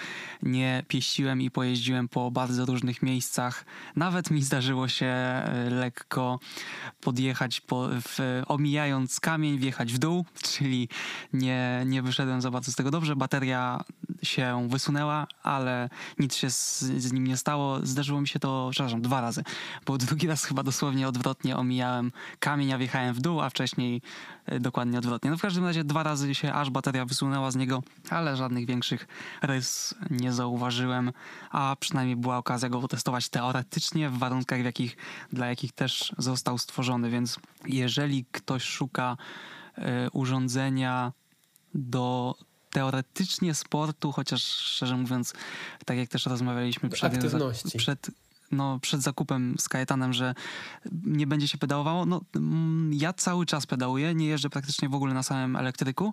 [0.42, 3.64] nie pieściłem i pojeździłem po bardzo różnych miejscach.
[3.96, 6.40] Nawet mi zdarzyło się e, lekko
[7.00, 10.88] podjechać, po, w, omijając kamień, wjechać w dół, czyli
[11.32, 13.16] nie, nie wyszedłem za bardzo z tego dobrze.
[13.16, 13.84] Bateria
[14.26, 17.78] się wysunęła, ale nic się z, z nim nie stało.
[17.82, 19.44] Zdarzyło mi się to, przepraszam, dwa razy,
[19.86, 24.02] bo drugi raz chyba dosłownie odwrotnie omijałem kamień, a wjechałem w dół, a wcześniej
[24.46, 25.30] e, dokładnie odwrotnie.
[25.30, 29.08] No w każdym razie dwa razy się aż bateria wysunęła z niego, ale żadnych większych
[29.42, 31.12] rys nie zauważyłem,
[31.50, 34.96] a przynajmniej była okazja go potestować teoretycznie w warunkach, w jakich,
[35.32, 39.16] dla jakich też został stworzony, więc jeżeli ktoś szuka
[39.78, 41.12] y, urządzenia
[41.74, 42.34] do
[42.70, 45.32] teoretycznie sportu, chociaż szczerze mówiąc,
[45.84, 47.12] tak jak też rozmawialiśmy przed,
[47.76, 48.10] przed
[48.52, 50.34] no, przed zakupem z Kajetanem, że
[51.04, 52.06] nie będzie się pedałowało.
[52.06, 56.12] No, mm, ja cały czas pedałuję, nie jeżdżę praktycznie w ogóle na samym elektryku,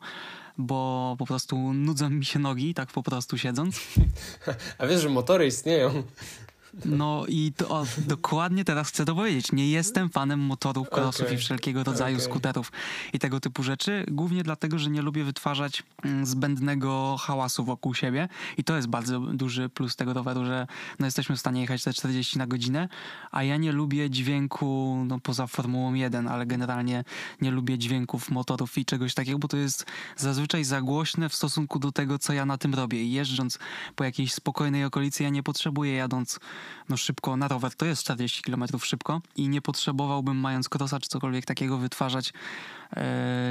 [0.58, 3.82] bo po prostu nudzą mi się nogi, tak po prostu siedząc.
[4.78, 6.04] A wiesz, że motory istnieją.
[6.86, 9.52] No i to o, dokładnie teraz chcę to powiedzieć.
[9.52, 11.36] Nie jestem fanem motorów, crossów okay.
[11.36, 12.26] i wszelkiego rodzaju okay.
[12.26, 12.72] skuterów
[13.14, 14.06] i tego typu rzeczy.
[14.12, 19.20] Głównie dlatego, że nie lubię wytwarzać mm, zbędnego hałasu wokół siebie i to jest bardzo
[19.20, 20.68] duży plus tego roweru, że
[21.00, 22.90] no, jesteśmy w stanie jechać te 40 na godzinę,
[23.32, 27.04] a ja nie lubię dźwięku, no poza Formułą 1, ale generalnie
[27.42, 29.86] nie lubię dźwięków motorów i czegoś takiego, bo to jest
[30.18, 33.04] zazwyczaj za głośne w stosunku do tego, co ja na tym robię.
[33.04, 33.60] I jeżdżąc
[33.96, 36.40] po jakiejś spokojnej okolicy, ja nie potrzebuję jadąc
[36.90, 41.10] no szybko na rower to jest 40 km szybko i nie potrzebowałbym mając krosa czy
[41.10, 42.34] cokolwiek takiego wytwarzać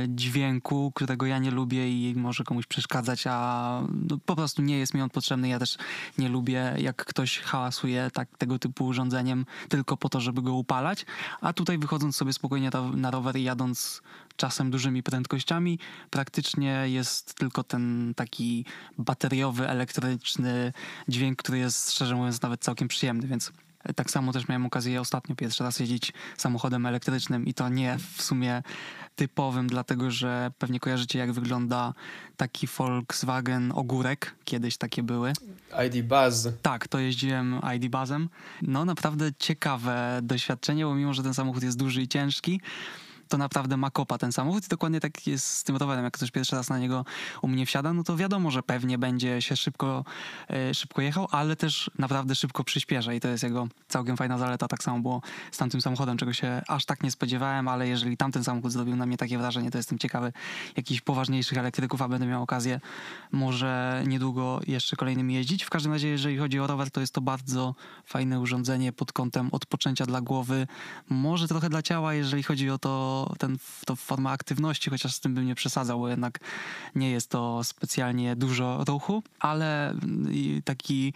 [0.08, 4.94] dźwięku, którego ja nie lubię i może komuś przeszkadzać, a no, po prostu nie jest
[4.94, 5.48] mi on potrzebny.
[5.48, 5.76] Ja też
[6.18, 11.06] nie lubię, jak ktoś hałasuje tak, tego typu urządzeniem tylko po to, żeby go upalać,
[11.40, 14.02] a tutaj wychodząc sobie spokojnie na rower i jadąc
[14.36, 15.78] czasem dużymi prędkościami,
[16.10, 18.64] praktycznie jest tylko ten taki
[18.98, 20.72] bateriowy, elektryczny
[21.08, 23.52] dźwięk, który jest szczerze mówiąc nawet całkiem przyjemny, więc
[23.96, 28.22] tak samo też miałem okazję ostatnio pierwszy raz jeździć samochodem elektrycznym i to nie w
[28.22, 28.62] sumie
[29.16, 31.94] typowym, dlatego że pewnie kojarzycie jak wygląda
[32.36, 35.32] taki Volkswagen Ogórek, kiedyś takie były.
[35.86, 36.48] ID Buzz.
[36.62, 38.28] Tak, to jeździłem ID Buzzem.
[38.62, 42.60] No naprawdę ciekawe doświadczenie, bo mimo, że ten samochód jest duży i ciężki,
[43.32, 46.04] to naprawdę ma kopa ten samochód i dokładnie tak jest z tym rowerem.
[46.04, 47.04] Jak ktoś pierwszy raz na niego
[47.42, 50.04] u mnie wsiada, no to wiadomo, że pewnie będzie się szybko,
[50.50, 54.68] e, szybko jechał, ale też naprawdę szybko przyspiesza i to jest jego całkiem fajna zaleta.
[54.68, 58.44] Tak samo było z tamtym samochodem, czego się aż tak nie spodziewałem, ale jeżeli tamten
[58.44, 60.32] samochód zrobił na mnie takie wrażenie, to jestem ciekawy
[60.76, 62.80] jakichś poważniejszych elektryków, a będę miał okazję
[63.32, 65.64] może niedługo jeszcze kolejnymi jeździć.
[65.64, 69.48] W każdym razie, jeżeli chodzi o rower, to jest to bardzo fajne urządzenie pod kątem
[69.52, 70.66] odpoczęcia dla głowy,
[71.08, 73.56] może trochę dla ciała, jeżeli chodzi o to, ten,
[73.86, 76.38] to forma aktywności, chociaż z tym bym nie przesadzał, bo jednak
[76.94, 79.94] nie jest to specjalnie dużo ruchu, ale
[80.64, 81.12] taki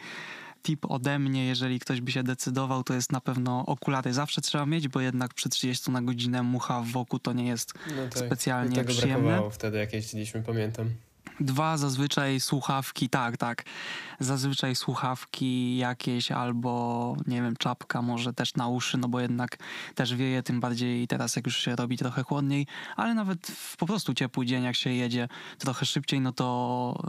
[0.63, 4.67] tip ode mnie, jeżeli ktoś by się decydował, to jest na pewno okulary zawsze trzeba
[4.67, 8.27] mieć, bo jednak przy 30 na godzinę mucha w oku to nie jest no tak,
[8.27, 9.51] specjalnie tego przyjemne.
[9.51, 10.91] wtedy, jak jeździliśmy, pamiętam.
[11.41, 13.65] Dwa zazwyczaj słuchawki, tak, tak.
[14.21, 19.59] Zazwyczaj słuchawki jakieś albo, nie wiem, czapka może też na uszy, no bo jednak
[19.95, 23.87] też wieje, tym bardziej teraz jak już się robi trochę chłodniej, ale nawet w po
[23.87, 27.03] prostu ciepły dzień, jak się jedzie trochę szybciej, no to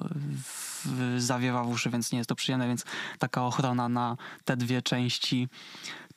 [1.18, 2.86] zawiewa w uszy, więc nie jest to przyjemne, więc
[3.20, 5.48] taka ochrona na te dwie części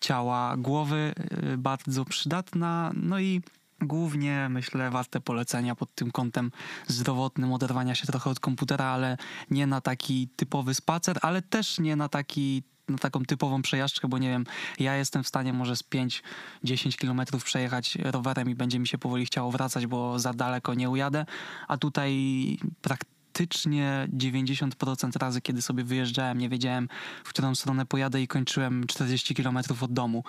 [0.00, 1.14] ciała głowy
[1.52, 2.90] y, bardzo przydatna.
[2.94, 3.42] No i
[3.82, 6.50] Głównie myślę warte polecenia pod tym kątem
[6.86, 9.16] zdrowotnym, oderwania się trochę od komputera, ale
[9.50, 14.18] nie na taki typowy spacer, ale też nie na taki na taką typową przejażdżkę, bo
[14.18, 14.44] nie wiem,
[14.78, 15.82] ja jestem w stanie może z
[16.64, 20.90] 5-10 kilometrów przejechać rowerem i będzie mi się powoli chciało wracać, bo za daleko nie
[20.90, 21.26] ujadę,
[21.68, 26.88] a tutaj praktycznie 90% razy, kiedy sobie wyjeżdżałem, nie wiedziałem,
[27.24, 30.24] w którą stronę pojadę i kończyłem 40 kilometrów od domu.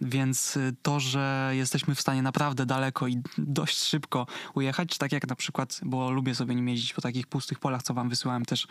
[0.00, 5.28] Więc y, to, że jesteśmy w stanie naprawdę daleko i dość szybko ujechać, tak jak
[5.28, 8.66] na przykład, bo lubię sobie nim jeździć po takich pustych polach, co wam wysyłałem też,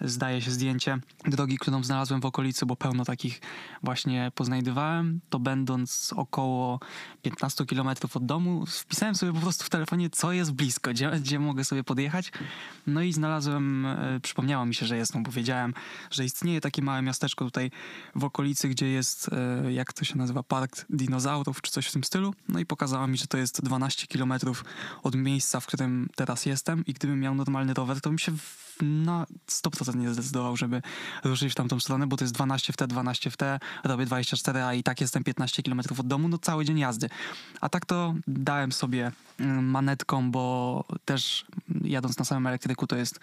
[0.00, 3.40] zdaje się zdjęcie drogi, którą znalazłem w okolicy, bo pełno takich
[3.82, 6.80] właśnie poznajdywałem, to będąc około
[7.22, 11.38] 15 km od domu, wpisałem sobie po prostu w telefonie, co jest blisko, gdzie, gdzie
[11.38, 12.32] mogę sobie podjechać.
[12.86, 15.74] No i znalazłem, e, przypomniało mi się, że jest, no bo wiedziałem,
[16.10, 17.70] że istnieje takie małe miasteczko tutaj
[18.14, 21.92] w okolicy, gdzie jest, e, jak to się nazywa, park park dinozaurów czy coś w
[21.92, 22.34] tym stylu.
[22.48, 24.32] No i pokazała mi, że to jest 12 km
[25.02, 28.32] od miejsca, w którym teraz jestem i gdybym miał normalny rower, to bym się
[28.82, 30.82] na 100% nie zdecydował, żeby
[31.24, 34.62] ruszyć w tamtą stronę, bo to jest 12 w T, 12 w T, robię 24,
[34.62, 37.08] a i tak jestem 15 km od domu, no cały dzień jazdy.
[37.60, 41.44] A tak to dałem sobie mm, manetką, bo też
[41.84, 43.20] jadąc na samym elektryku to jest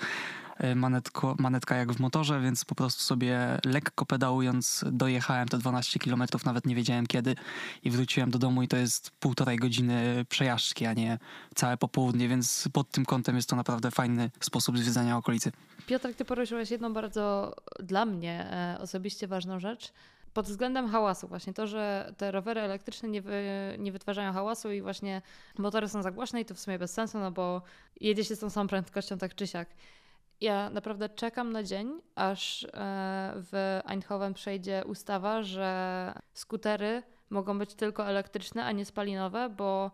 [0.75, 6.23] manetko, manetka jak w motorze, więc po prostu sobie lekko pedałując dojechałem te 12 km,
[6.45, 7.35] nawet nie wiedziałem kiedy
[7.83, 11.19] i wróciłem do domu i to jest półtorej godziny przejażdżki, a nie
[11.55, 15.51] całe popołudnie, więc pod tym kątem jest to naprawdę fajny sposób zwiedzania okolicy.
[15.87, 19.93] Piotr, ty poruszyłeś jedną bardzo dla mnie e, osobiście ważną rzecz,
[20.35, 23.43] pod względem hałasu, właśnie to, że te rowery elektryczne nie, wy,
[23.79, 25.21] nie wytwarzają hałasu i właśnie
[25.57, 27.61] motory są za głośne i to w sumie bez sensu, no bo
[28.01, 29.69] jedzie się z tą samą prędkością tak czy siak.
[30.41, 32.67] Ja naprawdę czekam na dzień, aż e,
[33.35, 39.91] w Eindhoven przejdzie ustawa, że skutery mogą być tylko elektryczne, a nie spalinowe, bo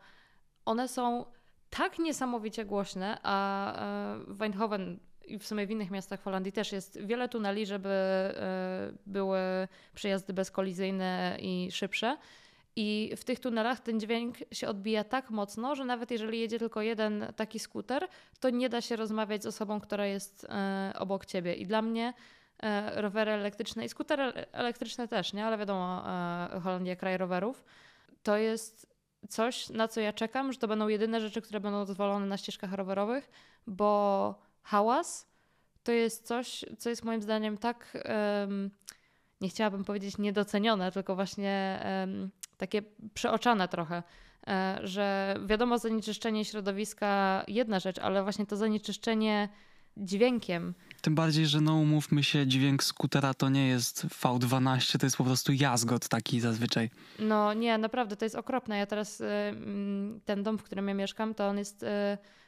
[0.65, 1.25] one są
[1.69, 6.71] tak niesamowicie głośne, a e, w Eindhoven i w sumie w innych miastach Holandii też
[6.71, 9.39] jest wiele tuneli, żeby e, były
[9.93, 12.17] przejazdy bezkolizyjne i szybsze.
[12.75, 16.81] I w tych tunelach ten dźwięk się odbija tak mocno, że nawet jeżeli jedzie tylko
[16.81, 18.07] jeden taki skuter,
[18.39, 21.55] to nie da się rozmawiać z osobą, która jest e, obok ciebie.
[21.55, 22.13] I dla mnie
[22.63, 25.45] e, rowery elektryczne i skutery elektryczne też, nie?
[25.45, 27.63] Ale wiadomo, e, Holandia kraj rowerów.
[28.23, 28.87] To jest
[29.29, 32.73] coś, na co ja czekam, że to będą jedyne rzeczy, które będą dozwolone na ścieżkach
[32.73, 33.29] rowerowych,
[33.67, 35.27] bo hałas
[35.83, 37.97] to jest coś, co jest moim zdaniem tak,
[39.41, 41.83] nie chciałabym powiedzieć niedocenione, tylko właśnie
[42.61, 42.81] takie
[43.13, 44.03] przeoczane trochę,
[44.47, 49.49] e, że wiadomo, zanieczyszczenie środowiska jedna rzecz, ale właśnie to zanieczyszczenie
[49.97, 50.73] dźwiękiem.
[51.01, 55.23] Tym bardziej, że no umówmy się, dźwięk skutera to nie jest V12, to jest po
[55.23, 56.89] prostu jazgot taki zazwyczaj.
[57.19, 58.77] No nie, naprawdę to jest okropne.
[58.77, 61.87] Ja teraz y, mm, ten dom, w którym ja mieszkam, to on jest y,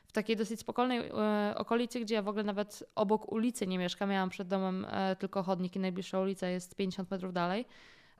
[0.07, 1.11] w takiej dosyć spokojnej
[1.55, 4.09] okolicy, gdzie ja w ogóle nawet obok ulicy nie mieszkam.
[4.09, 4.87] Miałam przed domem
[5.19, 7.65] tylko chodnik i najbliższa ulica jest 50 metrów dalej.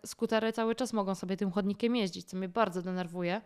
[0.06, 3.42] Skutery cały czas mogą sobie tym chodnikiem jeździć, co mnie bardzo denerwuje,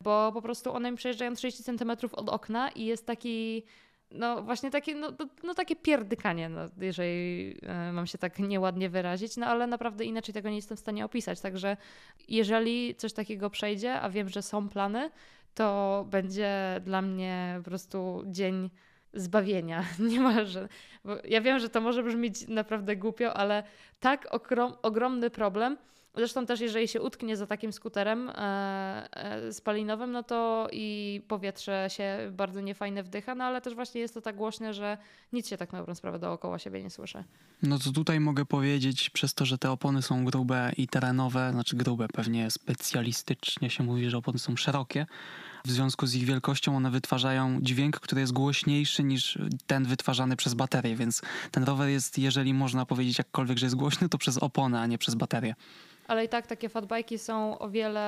[0.00, 3.62] bo po prostu one mi przejeżdżają 30 centymetrów od okna i jest taki
[4.10, 7.56] no właśnie takie, no, no, no takie pierdykanie, no, jeżeli
[7.88, 11.04] y, mam się tak nieładnie wyrazić, no ale naprawdę inaczej tego nie jestem w stanie
[11.04, 11.40] opisać.
[11.40, 11.76] Także
[12.28, 15.10] jeżeli coś takiego przejdzie, a wiem, że są plany,
[15.54, 18.70] to będzie dla mnie po prostu dzień
[19.14, 19.84] zbawienia.
[20.10, 20.68] Niemalże.
[21.04, 23.62] Bo ja wiem, że to może brzmieć naprawdę głupio, ale
[24.00, 25.76] tak ogrom, ogromny problem,
[26.16, 28.34] Zresztą też jeżeli się utknie za takim skuterem e,
[29.12, 34.14] e, spalinowym, no to i powietrze się bardzo niefajne wdycha, no ale też właśnie jest
[34.14, 34.98] to tak głośne, że
[35.32, 37.24] nic się tak na dobrą sprawę dookoła siebie nie słyszy.
[37.62, 41.76] No to tutaj mogę powiedzieć, przez to, że te opony są grube i terenowe, znaczy
[41.76, 45.06] grube, pewnie specjalistycznie się mówi, że opony są szerokie,
[45.64, 50.54] w związku z ich wielkością one wytwarzają dźwięk, który jest głośniejszy niż ten wytwarzany przez
[50.54, 54.80] baterię, więc ten rower jest, jeżeli można powiedzieć jakkolwiek, że jest głośny, to przez oponę,
[54.80, 55.54] a nie przez baterię.
[56.06, 58.00] Ale i tak takie fatbajki są o wiele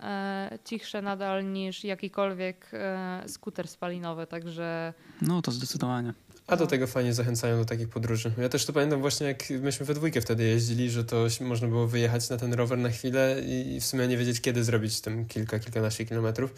[0.00, 4.94] e, cichsze nadal niż jakikolwiek e, skuter spalinowy, także...
[5.22, 6.14] No to zdecydowanie.
[6.46, 8.32] A do tego fajnie zachęcają do takich podróży.
[8.38, 11.86] Ja też to pamiętam właśnie, jak myśmy we dwójkę wtedy jeździli, że to można było
[11.86, 15.58] wyjechać na ten rower na chwilę i w sumie nie wiedzieć, kiedy zrobić tam kilka,
[15.58, 16.54] kilkanaście kilometrów.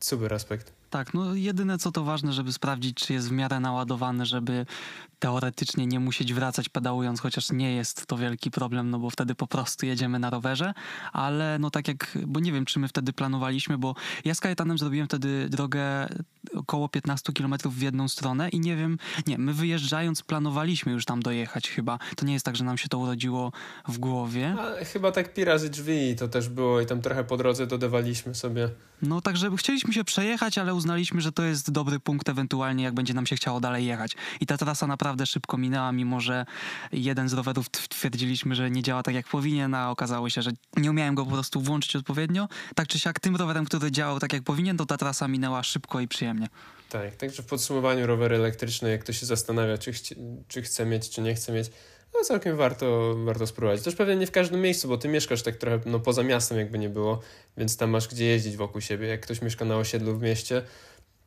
[0.00, 0.79] Super aspekt.
[0.90, 4.66] Tak, no jedyne co to ważne, żeby sprawdzić, czy jest w miarę naładowany, żeby
[5.18, 9.46] teoretycznie nie musieć wracać pedałując, chociaż nie jest to wielki problem, no bo wtedy po
[9.46, 10.74] prostu jedziemy na rowerze,
[11.12, 14.78] ale no tak jak, bo nie wiem, czy my wtedy planowaliśmy, bo ja z Kajetanem
[14.78, 16.08] zrobiłem wtedy drogę
[16.54, 21.22] około 15 km w jedną stronę i nie wiem, nie, my wyjeżdżając planowaliśmy już tam
[21.22, 21.98] dojechać chyba.
[22.16, 23.52] To nie jest tak, że nam się to urodziło
[23.88, 24.56] w głowie.
[24.58, 28.34] A, chyba tak pi razy drzwi to też było i tam trochę po drodze dodawaliśmy
[28.34, 28.68] sobie.
[29.02, 33.14] No także chcieliśmy się przejechać, ale uznaliśmy, że to jest dobry punkt ewentualnie, jak będzie
[33.14, 34.16] nam się chciało dalej jechać.
[34.40, 36.46] I ta trasa naprawdę szybko minęła, mimo że
[36.92, 40.90] jeden z rowerów twierdziliśmy, że nie działa tak jak powinien, a okazało się, że nie
[40.90, 42.48] umiałem go po prostu włączyć odpowiednio.
[42.74, 46.00] Tak czy siak tym rowerem, który działał tak jak powinien, to ta trasa minęła szybko
[46.00, 46.48] i przyjemnie.
[46.88, 50.14] Tak, także w podsumowaniu rowery elektryczne, jak ktoś się zastanawia, czy, chci,
[50.48, 51.70] czy chce mieć, czy nie chce mieć,
[52.14, 53.82] no całkiem warto, warto spróbować.
[53.82, 56.78] Też pewnie nie w każdym miejscu, bo ty mieszkasz tak trochę no, poza miastem, jakby
[56.78, 57.20] nie było,
[57.56, 59.06] więc tam masz gdzie jeździć wokół siebie.
[59.06, 60.62] Jak ktoś mieszka na osiedlu w mieście,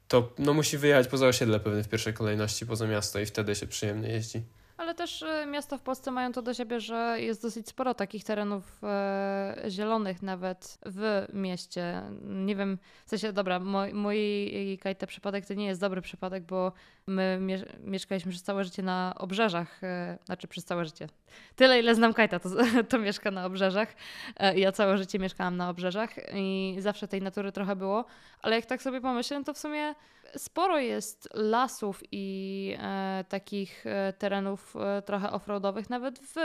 [0.08, 3.68] to no, musi wyjechać poza osiedle pewnie w pierwszej kolejności, poza miasto i wtedy się
[3.68, 4.44] przyjemnie jeździ.
[4.84, 8.24] Ale też y, miasta w Polsce mają to do siebie, że jest dosyć sporo takich
[8.24, 12.04] terenów e, zielonych nawet w mieście.
[12.22, 16.72] Nie wiem, w sensie, dobra, mój, mój Kajte przypadek to nie jest dobry przypadek, bo
[17.08, 21.08] my mie mieszkaliśmy przez całe życie na obrzeżach, e, znaczy przez całe życie.
[21.56, 22.50] Tyle, ile znam Kajta, to,
[22.90, 23.96] to mieszka na obrzeżach.
[24.38, 28.06] E, ja całe życie mieszkałam na obrzeżach i zawsze tej natury trochę było,
[28.42, 29.96] ale jak tak sobie pomyślę, to w sumie
[30.38, 36.36] sporo jest lasów i e, takich e, terenów e, trochę offroadowych nawet w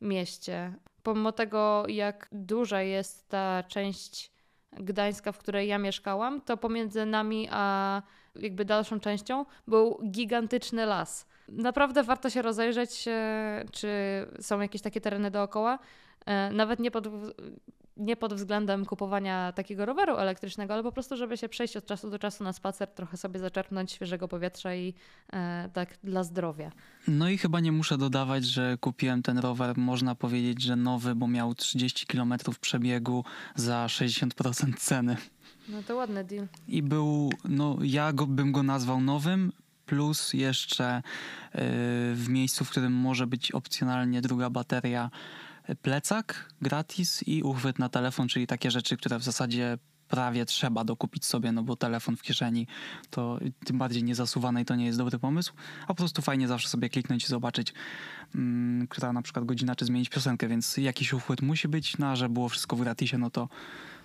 [0.00, 0.74] mieście.
[1.02, 4.34] Pomimo tego, jak duża jest ta część
[4.72, 8.02] Gdańska, w której ja mieszkałam, to pomiędzy nami a
[8.36, 11.26] jakby dalszą częścią był gigantyczny las.
[11.48, 13.88] Naprawdę warto się rozejrzeć, e, czy
[14.40, 15.78] są jakieś takie tereny dookoła.
[16.26, 17.08] E, nawet nie pod
[17.96, 22.10] nie pod względem kupowania takiego roweru elektrycznego, ale po prostu, żeby się przejść od czasu
[22.10, 24.94] do czasu na spacer, trochę sobie zaczerpnąć świeżego powietrza i
[25.32, 26.72] e, tak dla zdrowia.
[27.08, 31.28] No i chyba nie muszę dodawać, że kupiłem ten rower, można powiedzieć, że nowy, bo
[31.28, 35.16] miał 30 km przebiegu za 60% ceny.
[35.68, 36.46] No to ładny deal.
[36.68, 39.52] I był, no ja go, bym go nazwał nowym,
[39.86, 41.02] plus jeszcze
[41.54, 41.60] yy,
[42.14, 45.10] w miejscu, w którym może być opcjonalnie druga bateria
[45.82, 51.24] plecak gratis i uchwyt na telefon, czyli takie rzeczy, które w zasadzie prawie trzeba dokupić
[51.24, 52.66] sobie, no bo telefon w kieszeni
[53.10, 56.88] to tym bardziej niezasuwanej to nie jest dobry pomysł, a po prostu fajnie zawsze sobie
[56.88, 57.72] kliknąć i zobaczyć,
[58.34, 62.16] mm, która na przykład godzina, czy zmienić piosenkę, więc jakiś uchwyt musi być, no a
[62.16, 63.48] że było wszystko w gratisie, no to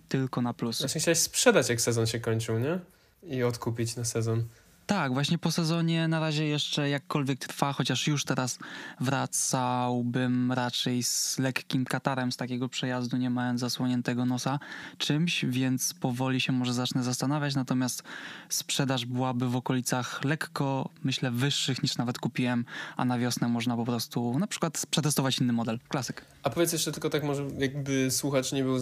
[0.10, 0.80] tylko na plus.
[0.80, 2.80] Właśnie chciałeś sprzedać, jak sezon się kończył, nie?
[3.24, 4.44] I odkupić na sezon.
[4.90, 8.60] Tak, właśnie po sezonie na razie jeszcze jakkolwiek trwa, chociaż już teraz
[9.00, 14.60] wracałbym raczej z lekkim katarem z takiego przejazdu, nie mając zasłoniętego nosa
[14.98, 18.04] czymś, więc powoli się może zacznę zastanawiać, natomiast
[18.50, 22.66] sprzedaż byłaby w okolicach lekko, myślę, wyższych niż nawet kupiłem,
[22.98, 26.26] a na wiosnę można po prostu na przykład przetestować inny model, klasyk.
[26.44, 28.78] A powiedz jeszcze tylko tak może jakby słuchacz nie był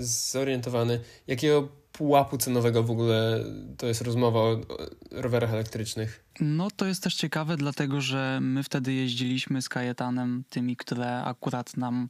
[0.00, 3.44] zorientowany, jakiego pułapu cenowego w ogóle
[3.76, 4.60] to jest rozmowa o,
[5.10, 6.24] rowerach elektrycznych?
[6.40, 11.76] No to jest też ciekawe, dlatego że my wtedy jeździliśmy z Kajetanem, tymi, które akurat
[11.76, 12.08] nam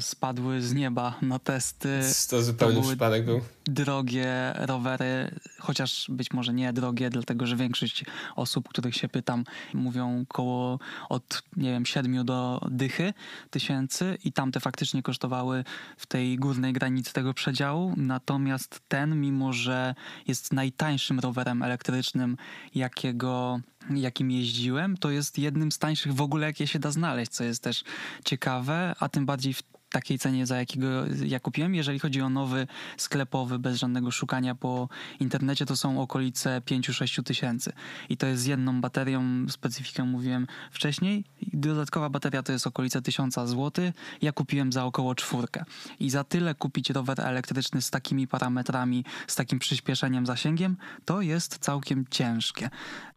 [0.00, 2.00] spadły z nieba na testy.
[2.30, 3.40] To zupełnie to przypadek był.
[3.64, 8.04] Drogie rowery, chociaż być może nie drogie, dlatego że większość
[8.36, 10.78] osób, których się pytam, mówią koło
[11.08, 13.14] od, nie wiem, 7 do dychy
[13.50, 15.64] tysięcy i tamte faktycznie kosztowały
[15.96, 17.94] w tej górnej granicy tego przedziału.
[17.96, 19.94] Natomiast ten, mimo że
[20.26, 22.36] jest najtańszym rowerem elektrycznym,
[22.74, 23.60] jakiego
[23.94, 27.62] jakim jeździłem, to jest jednym z tańszych w ogóle, jakie się da znaleźć, co jest
[27.62, 27.84] też
[28.24, 30.88] ciekawe, a tym bardziej w takiej cenie, za jakiego
[31.26, 31.74] ja kupiłem.
[31.74, 32.66] Jeżeli chodzi o nowy
[32.96, 34.88] sklepowy, bez żadnego szukania po
[35.20, 37.72] internecie, to są okolice 5-6 tysięcy.
[38.08, 41.24] I to jest z jedną baterią, specyfikę mówiłem wcześniej.
[41.52, 43.92] Dodatkowa bateria to jest okolice 1000 zł.
[44.22, 45.64] Ja kupiłem za około czwórkę.
[46.00, 51.58] I za tyle kupić rower elektryczny z takimi parametrami, z takim przyspieszeniem, zasięgiem, to jest
[51.58, 52.70] całkiem ciężkie.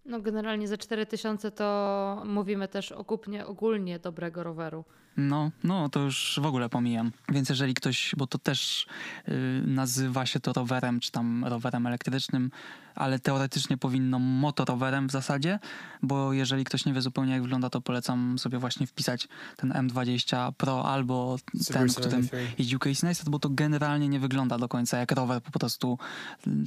[0.05, 4.85] No generalnie za 4000 to mówimy też o kupnie ogólnie dobrego roweru.
[5.17, 7.11] No, no, to już w ogóle pomijam.
[7.29, 8.87] Więc jeżeli ktoś, bo to też
[9.27, 9.33] yy,
[9.65, 12.51] nazywa się to rowerem, czy tam rowerem elektrycznym,
[12.95, 15.59] ale teoretycznie powinno motorowerem w zasadzie,
[16.01, 19.27] bo jeżeli ktoś nie wie zupełnie jak wygląda, to polecam sobie właśnie wpisać
[19.57, 21.37] ten M20 Pro albo
[21.73, 22.27] ten, którym
[22.57, 25.97] jeździł Casey Neistat, bo to generalnie nie wygląda do końca jak rower, po prostu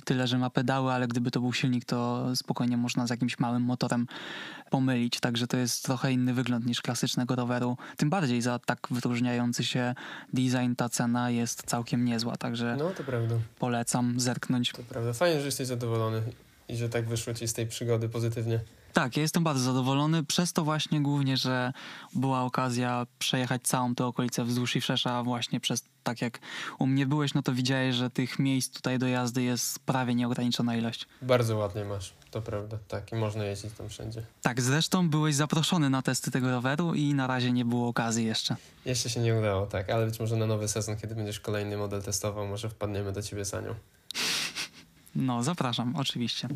[0.05, 3.62] tyle, że ma pedały, ale gdyby to był silnik, to spokojnie można z jakimś małym
[3.62, 4.07] motorem
[4.70, 9.64] pomylić, także to jest trochę inny wygląd niż klasycznego roweru, tym bardziej za tak wyróżniający
[9.64, 9.95] się
[10.33, 13.35] design ta cena jest całkiem niezła, także no, to prawda.
[13.59, 14.72] polecam zerknąć.
[14.72, 16.15] To prawda, fajnie, że jesteś zadowolony
[16.68, 18.60] i że tak wyszło ci z tej przygody pozytywnie.
[18.92, 21.72] Tak, ja jestem bardzo zadowolony, przez to właśnie głównie, że
[22.14, 26.38] była okazja przejechać całą tę okolicę wzdłuż i wszerza właśnie przez, tak jak
[26.78, 30.76] u mnie byłeś, no to widziałeś, że tych miejsc tutaj do jazdy jest prawie nieograniczona
[30.76, 31.06] ilość.
[31.22, 34.22] Bardzo ładnie masz, to prawda, tak i można jeździć tam wszędzie.
[34.42, 38.56] Tak, zresztą byłeś zaproszony na testy tego roweru i na razie nie było okazji jeszcze.
[38.84, 42.02] Jeszcze się nie udało, tak, ale być może na nowy sezon, kiedy będziesz kolejny model
[42.02, 43.74] testował, może wpadniemy do ciebie Sanią.
[45.16, 46.48] No, zapraszam, oczywiście.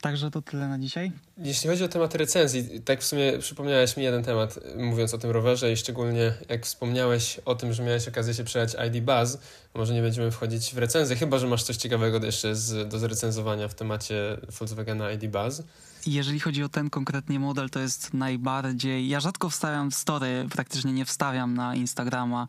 [0.00, 1.12] Także to tyle na dzisiaj.
[1.38, 5.30] Jeśli chodzi o temat recenzji, tak w sumie przypomniałeś mi jeden temat, mówiąc o tym
[5.30, 9.38] rowerze i szczególnie jak wspomniałeś o tym, że miałeś okazję się przejechać ID Buzz,
[9.78, 13.68] może nie będziemy wchodzić w recenzję, chyba że masz coś ciekawego jeszcze z, do zrecenzowania
[13.68, 15.62] w temacie Volkswagena ID Buzz.
[16.06, 19.08] Jeżeli chodzi o ten konkretnie model, to jest najbardziej.
[19.08, 22.46] Ja rzadko wstawiam story, praktycznie nie wstawiam na Instagrama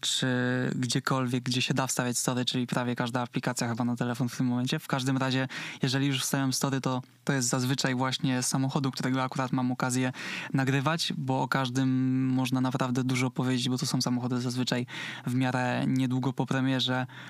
[0.00, 0.26] czy
[0.74, 4.46] gdziekolwiek, gdzie się da wstawiać story, czyli prawie każda aplikacja chyba na telefon w tym
[4.46, 4.78] momencie.
[4.78, 5.48] W każdym razie,
[5.82, 10.12] jeżeli już wstawiam story, to to jest zazwyczaj właśnie samochodu, którego akurat mam okazję
[10.52, 11.88] nagrywać, bo o każdym
[12.26, 14.86] można naprawdę dużo powiedzieć, bo to są samochody zazwyczaj
[15.26, 16.67] w miarę niedługo po premierze,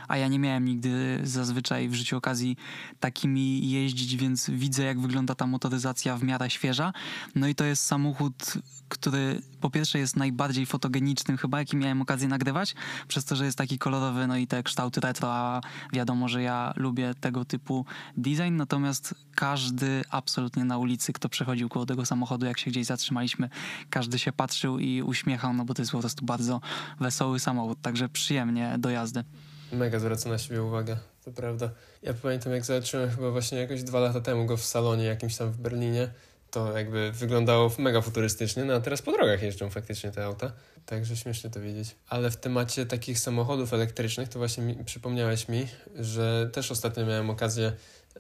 [0.09, 2.57] a ja nie miałem nigdy zazwyczaj w życiu okazji
[3.01, 6.93] takimi jeździć, więc widzę, jak wygląda ta motoryzacja w miarę świeża.
[7.35, 8.55] No i to jest samochód,
[8.89, 12.75] który po pierwsze jest najbardziej fotogenicznym chyba, jaki miałem okazję nagrywać,
[13.09, 15.61] przez to, że jest taki kolorowy, no i te kształty retro, a
[15.93, 17.85] wiadomo, że ja lubię tego typu
[18.17, 23.51] design, natomiast każdy absolutnie na ulicy, kto przechodził koło tego samochodu, jak się gdzieś zatrzymaliśmy,
[23.91, 26.61] każdy się patrzył i uśmiechał, no bo to jest po prostu bardzo
[27.01, 29.25] wesoły samochód, także przyjemnie do jazdy.
[29.73, 31.71] Mega zwraca na siebie uwagę, to prawda.
[32.03, 35.53] Ja pamiętam, jak zobaczyłem chyba właśnie jakoś dwa lata temu go w salonie jakimś tam
[35.53, 36.11] w Berlinie,
[36.51, 40.53] to jakby wyglądało mega futurystycznie, no a teraz po drogach jeżdżą faktycznie te auta.
[40.87, 41.97] Także śmiesznie to wiedzieć.
[42.09, 45.67] Ale w temacie takich samochodów elektrycznych, to właśnie mi, przypomniałeś mi,
[45.97, 47.73] że też ostatnio miałem okazję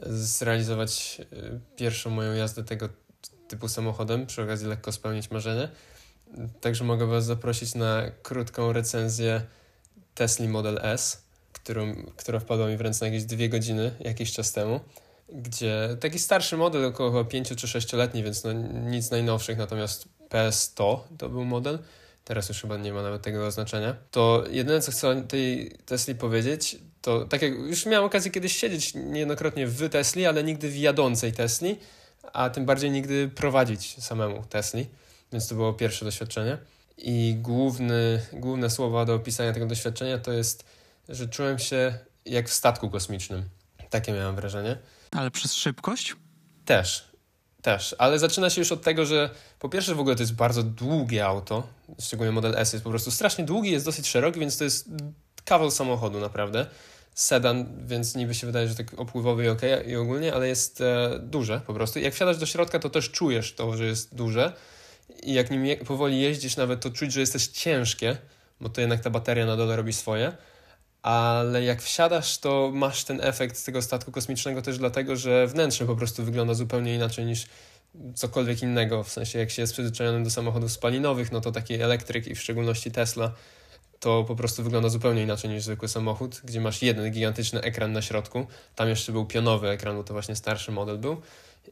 [0.06, 2.88] zrealizować y, pierwszą moją jazdę tego
[3.48, 5.68] typu samochodem, przy okazji lekko spełnić marzenie.
[6.60, 9.42] Także mogę Was zaprosić na krótką recenzję
[10.14, 11.27] Tesla Model S,
[11.68, 14.80] którą, która wpadła mi w ręce na jakieś dwie godziny jakiś czas temu
[15.32, 18.52] gdzie taki starszy model, około 5 czy 6-letni, więc no
[18.90, 21.78] nic najnowszych, natomiast PS100 to był model,
[22.24, 26.78] teraz już chyba nie ma nawet tego oznaczenia, to jedyne co chcę tej Tesli powiedzieć,
[27.02, 31.32] to tak jak już miałem okazję kiedyś siedzieć niejednokrotnie w Tesli, ale nigdy w jadącej
[31.32, 31.76] Tesli,
[32.32, 34.86] a tym bardziej nigdy prowadzić samemu Tesli,
[35.32, 36.58] więc to było pierwsze doświadczenie.
[36.98, 40.64] I główny, główne słowa do opisania tego doświadczenia to jest,
[41.08, 43.48] że czułem się jak w statku kosmicznym.
[43.90, 44.78] Takie miałem wrażenie.
[45.10, 46.16] Ale przez szybkość?
[46.64, 47.08] Też.
[47.62, 50.62] Też, ale zaczyna się już od tego, że po pierwsze w ogóle to jest bardzo
[50.62, 51.66] długie auto,
[52.00, 54.88] szczególnie model S jest po prostu strasznie długi, jest dosyć szeroki, więc to jest
[55.44, 56.66] kawał samochodu naprawdę.
[57.14, 61.18] Sedan, więc niby się wydaje, że tak opływowy i ok i ogólnie, ale jest e,
[61.22, 61.98] duże po prostu.
[61.98, 64.52] Jak wsiadasz do środka, to też czujesz to, że jest duże
[65.22, 68.16] i jak nim je, powoli jeździsz nawet, to czuć, że jest też ciężkie,
[68.60, 70.32] bo to jednak ta bateria na dole robi swoje
[71.08, 75.96] ale jak wsiadasz, to masz ten efekt tego statku kosmicznego też dlatego, że wnętrze po
[75.96, 77.46] prostu wygląda zupełnie inaczej niż
[78.14, 79.02] cokolwiek innego.
[79.04, 82.40] W sensie, jak się jest przyzwyczajonym do samochodów spalinowych, no to taki elektryk i w
[82.40, 83.32] szczególności Tesla
[84.00, 88.02] to po prostu wygląda zupełnie inaczej niż zwykły samochód, gdzie masz jeden gigantyczny ekran na
[88.02, 88.46] środku.
[88.74, 91.20] Tam jeszcze był pionowy ekran, bo to właśnie starszy model był.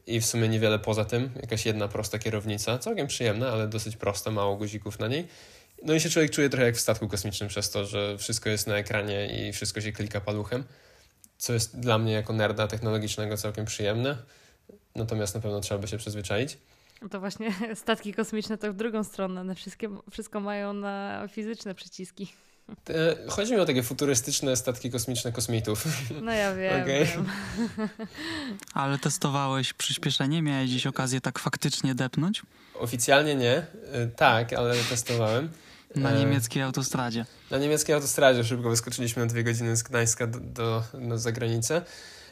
[0.07, 4.31] I w sumie niewiele poza tym, jakaś jedna prosta kierownica, całkiem przyjemna, ale dosyć prosta,
[4.31, 5.27] mało guzików na niej.
[5.83, 8.67] No i się człowiek czuje trochę jak w statku kosmicznym przez to, że wszystko jest
[8.67, 10.63] na ekranie i wszystko się klika paluchem,
[11.37, 14.17] co jest dla mnie jako nerda technologicznego całkiem przyjemne.
[14.95, 16.57] Natomiast na pewno trzeba by się przyzwyczaić.
[17.11, 19.41] To właśnie statki kosmiczne to w drugą stronę.
[19.41, 22.33] One wszystkie, wszystko mają na fizyczne przyciski.
[23.29, 25.85] Chodzi mi o takie futurystyczne statki kosmiczne kosmitów.
[26.21, 26.81] No ja wiem.
[26.81, 27.05] Okay.
[27.05, 27.29] wiem.
[28.73, 30.41] Ale testowałeś przyspieszenie?
[30.41, 32.41] Miałeś dziś okazję tak faktycznie depnąć?
[32.73, 33.57] Oficjalnie nie.
[33.57, 35.49] Y, tak, ale testowałem.
[35.95, 37.25] Na e, niemieckiej autostradzie.
[37.51, 41.81] Na niemieckiej autostradzie szybko wyskoczyliśmy na dwie godziny z Gdańska do, do, do zagranicy.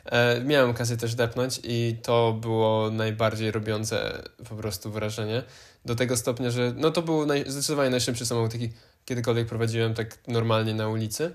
[0.06, 5.44] E, miałem okazję też depnąć i to było najbardziej robiące po prostu wrażenie.
[5.86, 8.70] Do tego stopnia, że no to był naj, zdecydowanie najszybszy samochód, jaki
[9.06, 11.34] kiedykolwiek prowadziłem tak normalnie na ulicy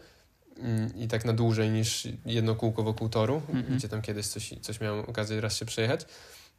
[0.58, 3.76] mm, i tak na dłużej niż jedno kółko wokół toru, mm -hmm.
[3.76, 6.00] gdzie tam kiedyś coś, coś miałem okazję raz się przejechać.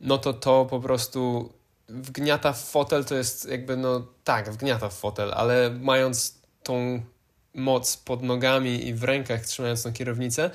[0.02, 1.50] No to to po prostu
[1.92, 7.02] wgniata w fotel to jest jakby, no tak, wgniata w fotel, ale mając tą
[7.54, 10.52] moc pod nogami i w rękach, trzymając tą kierownicę,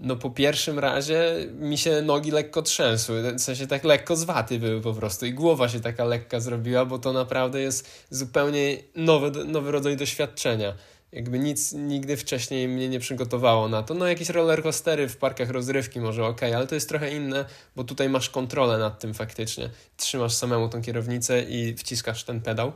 [0.00, 4.80] no po pierwszym razie mi się nogi lekko trzęsły, w sensie tak lekko zwaty były
[4.80, 9.70] po prostu i głowa się taka lekka zrobiła, bo to naprawdę jest zupełnie nowy, nowy
[9.70, 10.74] rodzaj doświadczenia.
[11.12, 13.94] Jakby nic nigdy wcześniej mnie nie przygotowało na to.
[13.94, 17.44] No jakieś rollercoastery w parkach rozrywki może ok, ale to jest trochę inne,
[17.76, 19.70] bo tutaj masz kontrolę nad tym faktycznie.
[19.96, 22.72] Trzymasz samemu tą kierownicę i wciskasz ten pedał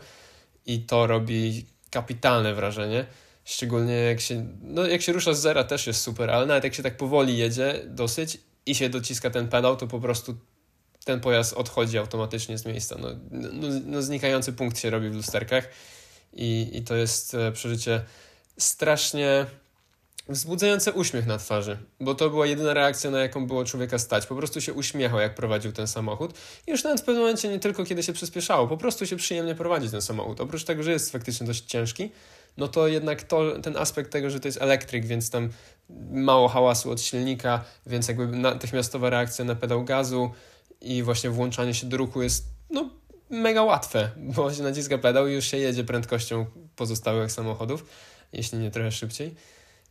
[0.66, 3.06] i to robi kapitalne wrażenie.
[3.44, 6.74] Szczególnie jak się, no jak się rusza z zera też jest super, ale nawet jak
[6.74, 10.36] się tak powoli jedzie dosyć i się dociska ten pedał, to po prostu
[11.04, 12.96] ten pojazd odchodzi automatycznie z miejsca.
[12.98, 15.68] No, no, no znikający punkt się robi w lusterkach
[16.36, 18.04] i, i to jest e, przeżycie
[18.58, 19.46] strasznie
[20.28, 24.26] wzbudzające uśmiech na twarzy, bo to była jedyna reakcja, na jaką było człowieka stać.
[24.26, 26.34] Po prostu się uśmiechał, jak prowadził ten samochód.
[26.66, 29.54] I już nawet w pewnym momencie nie tylko kiedy się przyspieszało, po prostu się przyjemnie
[29.54, 30.40] prowadzi ten samochód.
[30.40, 32.10] Oprócz tego, że jest faktycznie dość ciężki,
[32.56, 35.48] no to jednak to, ten aspekt tego, że to jest elektryk, więc tam
[36.10, 40.30] mało hałasu od silnika, więc jakby natychmiastowa reakcja na pedał gazu
[40.80, 42.90] i właśnie włączanie się do ruchu jest no,
[43.30, 46.46] mega łatwe, bo się naciska pedał i już się jedzie prędkością
[46.76, 47.86] pozostałych samochodów,
[48.32, 49.34] jeśli nie trochę szybciej.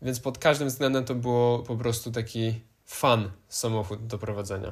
[0.02, 2.54] Więc pod każdym względem to było po prostu taki
[2.86, 4.72] fan samochód do prowadzenia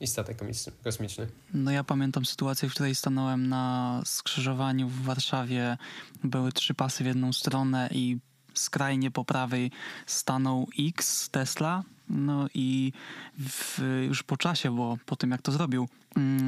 [0.00, 0.38] i statek
[0.84, 1.28] kosmiczny.
[1.54, 5.76] No ja pamiętam sytuację, w której stanąłem na skrzyżowaniu w Warszawie.
[6.24, 8.18] Były trzy pasy w jedną stronę i
[8.54, 9.70] skrajnie po prawej
[10.06, 11.82] stanął X Tesla.
[12.08, 12.92] No i
[13.38, 15.88] w, już po czasie, bo po tym jak to zrobił,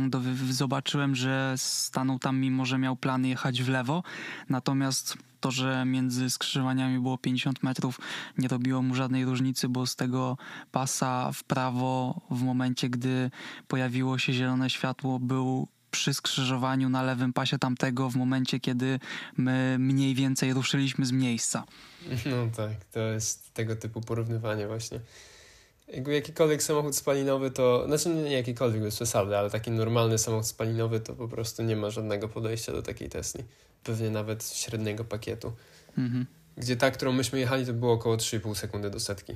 [0.08, 4.02] do, zobaczyłem, że stanął tam mimo, że miał plan jechać w lewo.
[4.48, 8.00] Natomiast to, że między skrzyżowaniami było 50 metrów,
[8.38, 10.38] nie robiło mu żadnej różnicy, bo z tego
[10.72, 13.30] pasa w prawo, w momencie, gdy
[13.68, 19.00] pojawiło się zielone światło, był przy skrzyżowaniu na lewym pasie tamtego w momencie, kiedy
[19.36, 21.64] my mniej więcej ruszyliśmy z miejsca.
[22.26, 25.00] No tak, to jest tego typu porównywanie właśnie.
[25.92, 31.00] Jakby jakikolwiek samochód spalinowy to, znaczy nie jakikolwiek bez przesady, ale taki normalny samochód spalinowy
[31.00, 33.44] to po prostu nie ma żadnego podejścia do takiej Tesli
[33.84, 35.52] pewnie nawet średniego pakietu.
[35.98, 36.26] Mhm.
[36.56, 39.32] Gdzie ta, którą myśmy jechali, to było około 3,5 sekundy do setki.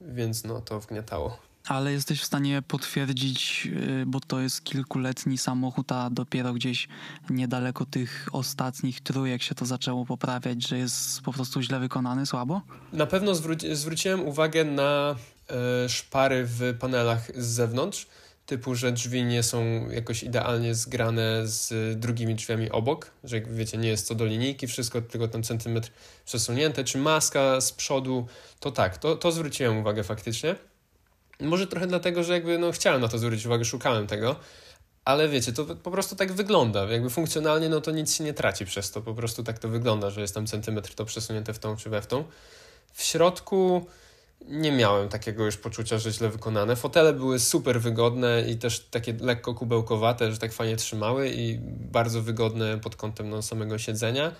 [0.00, 1.38] Więc no to wgniatało.
[1.68, 3.68] Ale jesteś w stanie potwierdzić,
[4.02, 6.88] y, bo to jest kilkuletni samochód, a dopiero gdzieś
[7.30, 12.60] niedaleko tych ostatnich trójek się to zaczęło poprawiać, że jest po prostu źle wykonany, słabo?
[12.92, 15.16] Na pewno zwró- zwróciłem uwagę na
[15.88, 18.06] szpary w panelach z zewnątrz
[18.50, 23.78] typu, że drzwi nie są jakoś idealnie zgrane z drugimi drzwiami obok, że jak wiecie,
[23.78, 25.90] nie jest co do linijki, wszystko tylko ten centymetr
[26.24, 28.26] przesunięte, czy maska z przodu,
[28.60, 30.54] to tak, to, to zwróciłem uwagę faktycznie.
[31.40, 34.36] Może trochę dlatego, że jakby no chciałem na to zwrócić uwagę, szukałem tego,
[35.04, 36.84] ale wiecie, to po prostu tak wygląda.
[36.84, 39.00] Jakby funkcjonalnie, no to nic się nie traci przez to.
[39.00, 42.02] Po prostu tak to wygląda, że jest tam centymetr to przesunięte w tą czy we
[42.02, 42.24] w tą.
[42.92, 43.86] W środku
[44.48, 46.76] nie miałem takiego już poczucia, że źle wykonane.
[46.76, 51.58] Fotele były super wygodne i też takie lekko kubełkowate, że tak fajnie trzymały i
[51.92, 54.32] bardzo wygodne pod kątem no, samego siedzenia.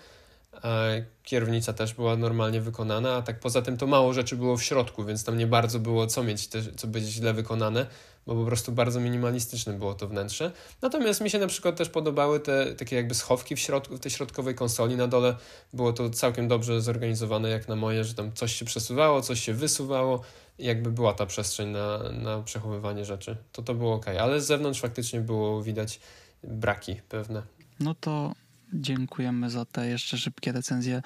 [1.23, 5.05] kierownica też była normalnie wykonana, a tak poza tym to mało rzeczy było w środku,
[5.05, 7.87] więc tam nie bardzo było co mieć, co być źle wykonane,
[8.27, 10.53] bo po prostu bardzo minimalistyczne było to wnętrze.
[10.83, 14.11] Natomiast mi się na przykład też podobały te takie jakby schowki w środku, w tej
[14.11, 15.37] środkowej konsoli na dole.
[15.73, 19.55] Było to całkiem dobrze zorganizowane jak na moje, że tam coś się przesuwało, coś się
[19.55, 20.21] wysuwało
[20.59, 23.37] jakby była ta przestrzeń na, na przechowywanie rzeczy.
[23.53, 26.01] To to było ok, ale z zewnątrz faktycznie było widać
[26.45, 27.43] braki pewne.
[27.81, 28.33] No to
[28.73, 31.03] dziękujemy za te jeszcze szybkie recenzje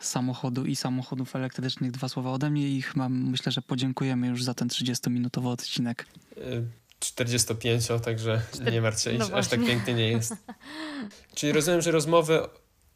[0.00, 1.90] samochodu i samochodów elektrycznych.
[1.90, 6.06] Dwa słowa ode mnie i chyba myślę, że podziękujemy już za ten 30-minutowy odcinek.
[6.98, 8.42] 45, y, także
[8.72, 10.34] nie martw się, no aż tak pięknie nie jest.
[11.34, 12.40] Czyli rozumiem, że rozmowy,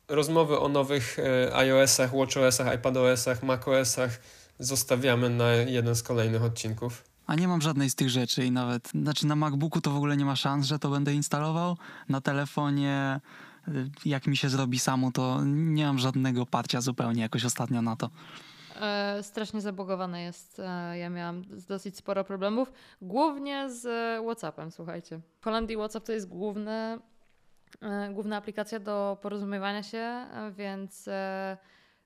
[0.08, 4.20] rozmowy o nowych y, iOS-ach, WatchOS-ach, iPadOS-ach, macOS-ach
[4.58, 7.04] zostawiamy na jeden z kolejnych odcinków.
[7.26, 10.16] A nie mam żadnej z tych rzeczy i nawet, znaczy na MacBooku to w ogóle
[10.16, 11.76] nie ma szans, że to będę instalował.
[12.08, 13.20] Na telefonie
[14.04, 18.10] jak mi się zrobi samo, to nie mam żadnego parcia zupełnie jakoś ostatnio na to.
[18.80, 20.60] E, strasznie zabogowane jest.
[20.60, 23.84] E, ja miałam dosyć sporo problemów, głównie z
[24.24, 25.20] WhatsAppem, słuchajcie.
[25.40, 26.98] W Holandii WhatsApp to jest główny,
[27.80, 31.56] e, główna aplikacja do porozumiewania się, e, więc e,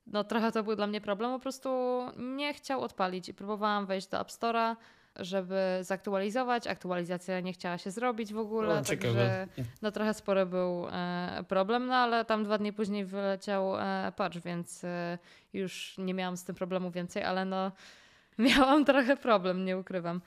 [0.07, 1.31] no, trochę to był dla mnie problem.
[1.31, 1.69] Po prostu
[2.17, 4.77] nie chciał odpalić i próbowałam wejść do App Store'a
[5.17, 6.67] żeby zaktualizować.
[6.67, 9.49] Aktualizacja nie chciała się zrobić w ogóle, no, także
[9.83, 14.39] no, trochę spory był e, problem, no ale tam dwa dni później wyleciał e, patch,
[14.39, 15.19] więc e,
[15.53, 17.73] już nie miałam z tym problemu więcej, ale no
[18.39, 20.21] miałam trochę problem, nie ukrywam.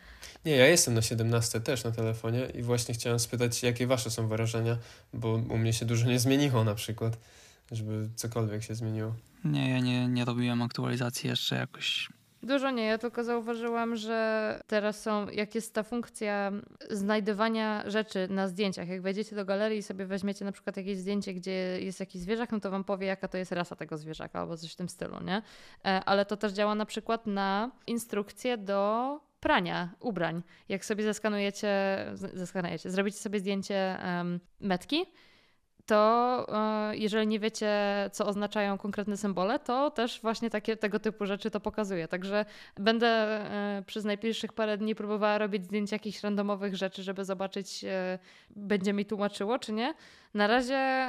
[0.45, 4.27] Nie, ja jestem na 17 też na telefonie i właśnie chciałem spytać, jakie wasze są
[4.27, 4.77] wrażenia,
[5.13, 7.17] bo u mnie się dużo nie zmieniło na przykład,
[7.71, 9.15] żeby cokolwiek się zmieniło.
[9.45, 12.09] Nie, ja nie, nie robiłem aktualizacji jeszcze jakoś
[12.47, 16.51] Dużo nie, ja tylko zauważyłam, że teraz są, jak jest ta funkcja
[16.89, 21.33] znajdywania rzeczy na zdjęciach, jak wejdziecie do galerii i sobie weźmiecie na przykład jakieś zdjęcie,
[21.33, 24.57] gdzie jest jakiś zwierzak, no to wam powie, jaka to jest rasa tego zwierzaka albo
[24.57, 25.41] coś w tym stylu, nie?
[25.85, 30.43] E, ale to też działa na przykład na instrukcje do prania ubrań.
[30.69, 31.69] Jak sobie zeskanujecie,
[32.13, 35.05] zeskanujecie, zrobicie sobie zdjęcie um, metki,
[35.87, 36.45] to
[36.91, 37.69] e, jeżeli nie wiecie,
[38.11, 42.07] co oznaczają konkretne symbole, to też właśnie takie, tego typu rzeczy to pokazuje.
[42.07, 47.83] Także będę e, przez najbliższych parę dni próbowała robić zdjęcia jakichś randomowych rzeczy, żeby zobaczyć,
[47.83, 48.19] e,
[48.49, 49.93] będzie mi tłumaczyło, czy nie.
[50.33, 51.07] Na razie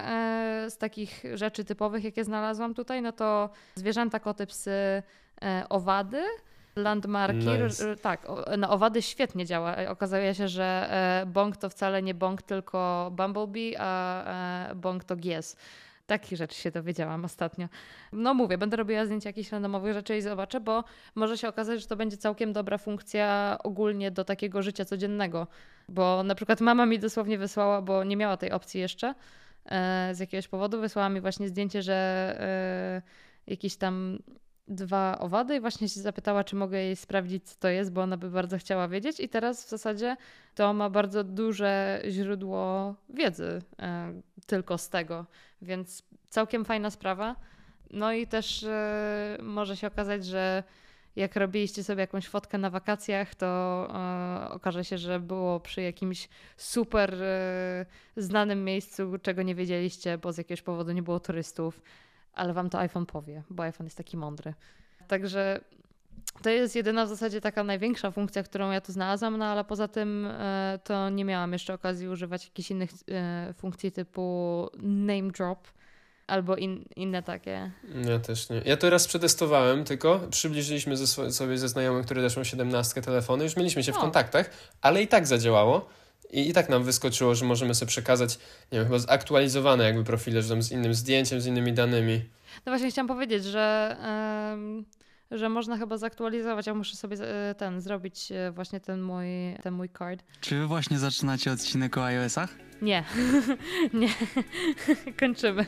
[0.69, 5.03] z takich rzeczy typowych, jakie znalazłam tutaj, no to zwierzęta, koty, psy,
[5.69, 6.23] owady
[6.79, 7.47] landmarki.
[7.47, 7.97] Nice.
[7.97, 8.27] Tak,
[8.59, 9.77] na owady świetnie działa.
[9.77, 15.05] E, okazuje się, że e, bong to wcale nie bong, tylko Bumblebee, a e, bong
[15.05, 15.57] to gies.
[16.07, 17.69] Takich rzeczy się dowiedziałam ostatnio.
[18.13, 21.87] No mówię, będę robiła zdjęcia jakichś randomowych rzeczy i zobaczę, bo może się okazać, że
[21.87, 25.47] to będzie całkiem dobra funkcja ogólnie do takiego życia codziennego.
[25.89, 29.15] Bo na przykład mama mi dosłownie wysłała, bo nie miała tej opcji jeszcze
[30.13, 32.39] z jakiegoś powodu, wysłała mi właśnie zdjęcie, że
[33.47, 34.19] jakiś tam
[34.69, 38.17] dwa owady i właśnie się zapytała, czy mogę jej sprawdzić, co to jest, bo ona
[38.17, 39.21] by bardzo chciała wiedzieć.
[39.21, 40.17] I teraz w zasadzie
[40.55, 45.27] to ma bardzo duże źródło wiedzy e, tylko z tego,
[45.63, 47.37] więc całkiem fajna sprawa.
[47.91, 50.63] No i też e, może się okazać, że
[51.17, 53.47] jak robiliście sobie jakąś fotkę na wakacjach, to
[53.95, 60.33] e, okaże się, że było przy jakimś super e, znanym miejscu, czego nie wiedzieliście, bo
[60.33, 61.81] z jakiegoś powodu nie było turystów
[62.39, 64.55] ale wam to iPhone powie, bo iPhone jest taki mądry.
[65.09, 65.61] Także
[66.43, 69.89] to jest jedyna w zasadzie taka największa funkcja, którą ja tu znalazłam, no ale poza
[69.89, 75.69] tym e, to nie miałam jeszcze okazji używać jakichś innych e, funkcji typu name drop
[76.27, 77.71] albo in, inne takie.
[78.05, 78.63] Ja też nie.
[78.65, 83.45] Ja to raz przetestowałem tylko, przybliżyliśmy ze, sobie ze znajomym, który też miał 17 telefony,
[83.45, 85.89] już mieliśmy się w kontaktach, ale i tak zadziałało.
[86.31, 88.39] I, I tak nam wyskoczyło, że możemy sobie przekazać,
[88.73, 92.21] nie wiem, chyba zaktualizowane jakby profile, że tam z innym zdjęciem, z innymi danymi.
[92.67, 93.97] No właśnie chciałam powiedzieć, że,
[95.31, 96.67] yy, że można chyba zaktualizować.
[96.67, 99.27] Ja muszę sobie yy, ten zrobić yy, właśnie ten mój,
[99.63, 100.23] ten mój card.
[100.41, 102.55] Czy wy właśnie zaczynacie odcinek o iOS-ach?
[102.83, 103.05] Nie,
[103.93, 104.09] nie.
[105.21, 105.67] Kończymy.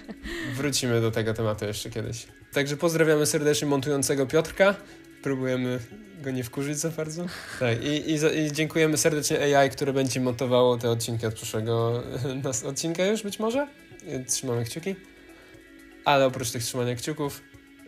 [0.55, 2.27] Wrócimy do tego tematu jeszcze kiedyś.
[2.53, 4.75] Także pozdrawiamy serdecznie montującego Piotrka.
[5.23, 5.79] Próbujemy
[6.23, 7.27] go nie wkurzyć za bardzo.
[7.61, 12.03] Tak, i, i, i, dziękujemy serdecznie AI, które będzie montowało te odcinki od przyszłego
[12.71, 13.69] odcinka już być może.
[14.27, 14.95] Trzymamy kciuki.
[16.05, 17.43] Ale oprócz tych trzymania kciuków,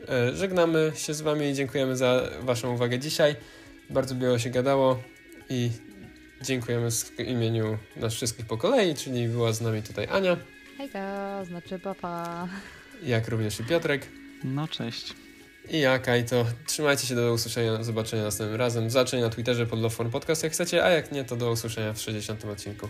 [0.08, 3.36] e, żegnamy się z Wami i dziękujemy za Waszą uwagę dzisiaj.
[3.90, 5.02] Bardzo miło się gadało
[5.50, 5.70] i
[6.42, 10.36] dziękujemy w imieniu nas wszystkich po kolei, czyli była z nami tutaj Ania.
[10.78, 12.48] Hejka, znaczy papa.
[13.02, 14.08] Jak również i Piotrek.
[14.44, 15.14] No cześć.
[15.68, 16.44] I ja, Kajto.
[16.66, 18.90] Trzymajcie się do usłyszenia, do zobaczenia następnym razem.
[18.90, 22.00] Zacznij na Twitterze pod Love Podcast jak chcecie, a jak nie, to do usłyszenia w
[22.00, 22.88] 60 odcinku.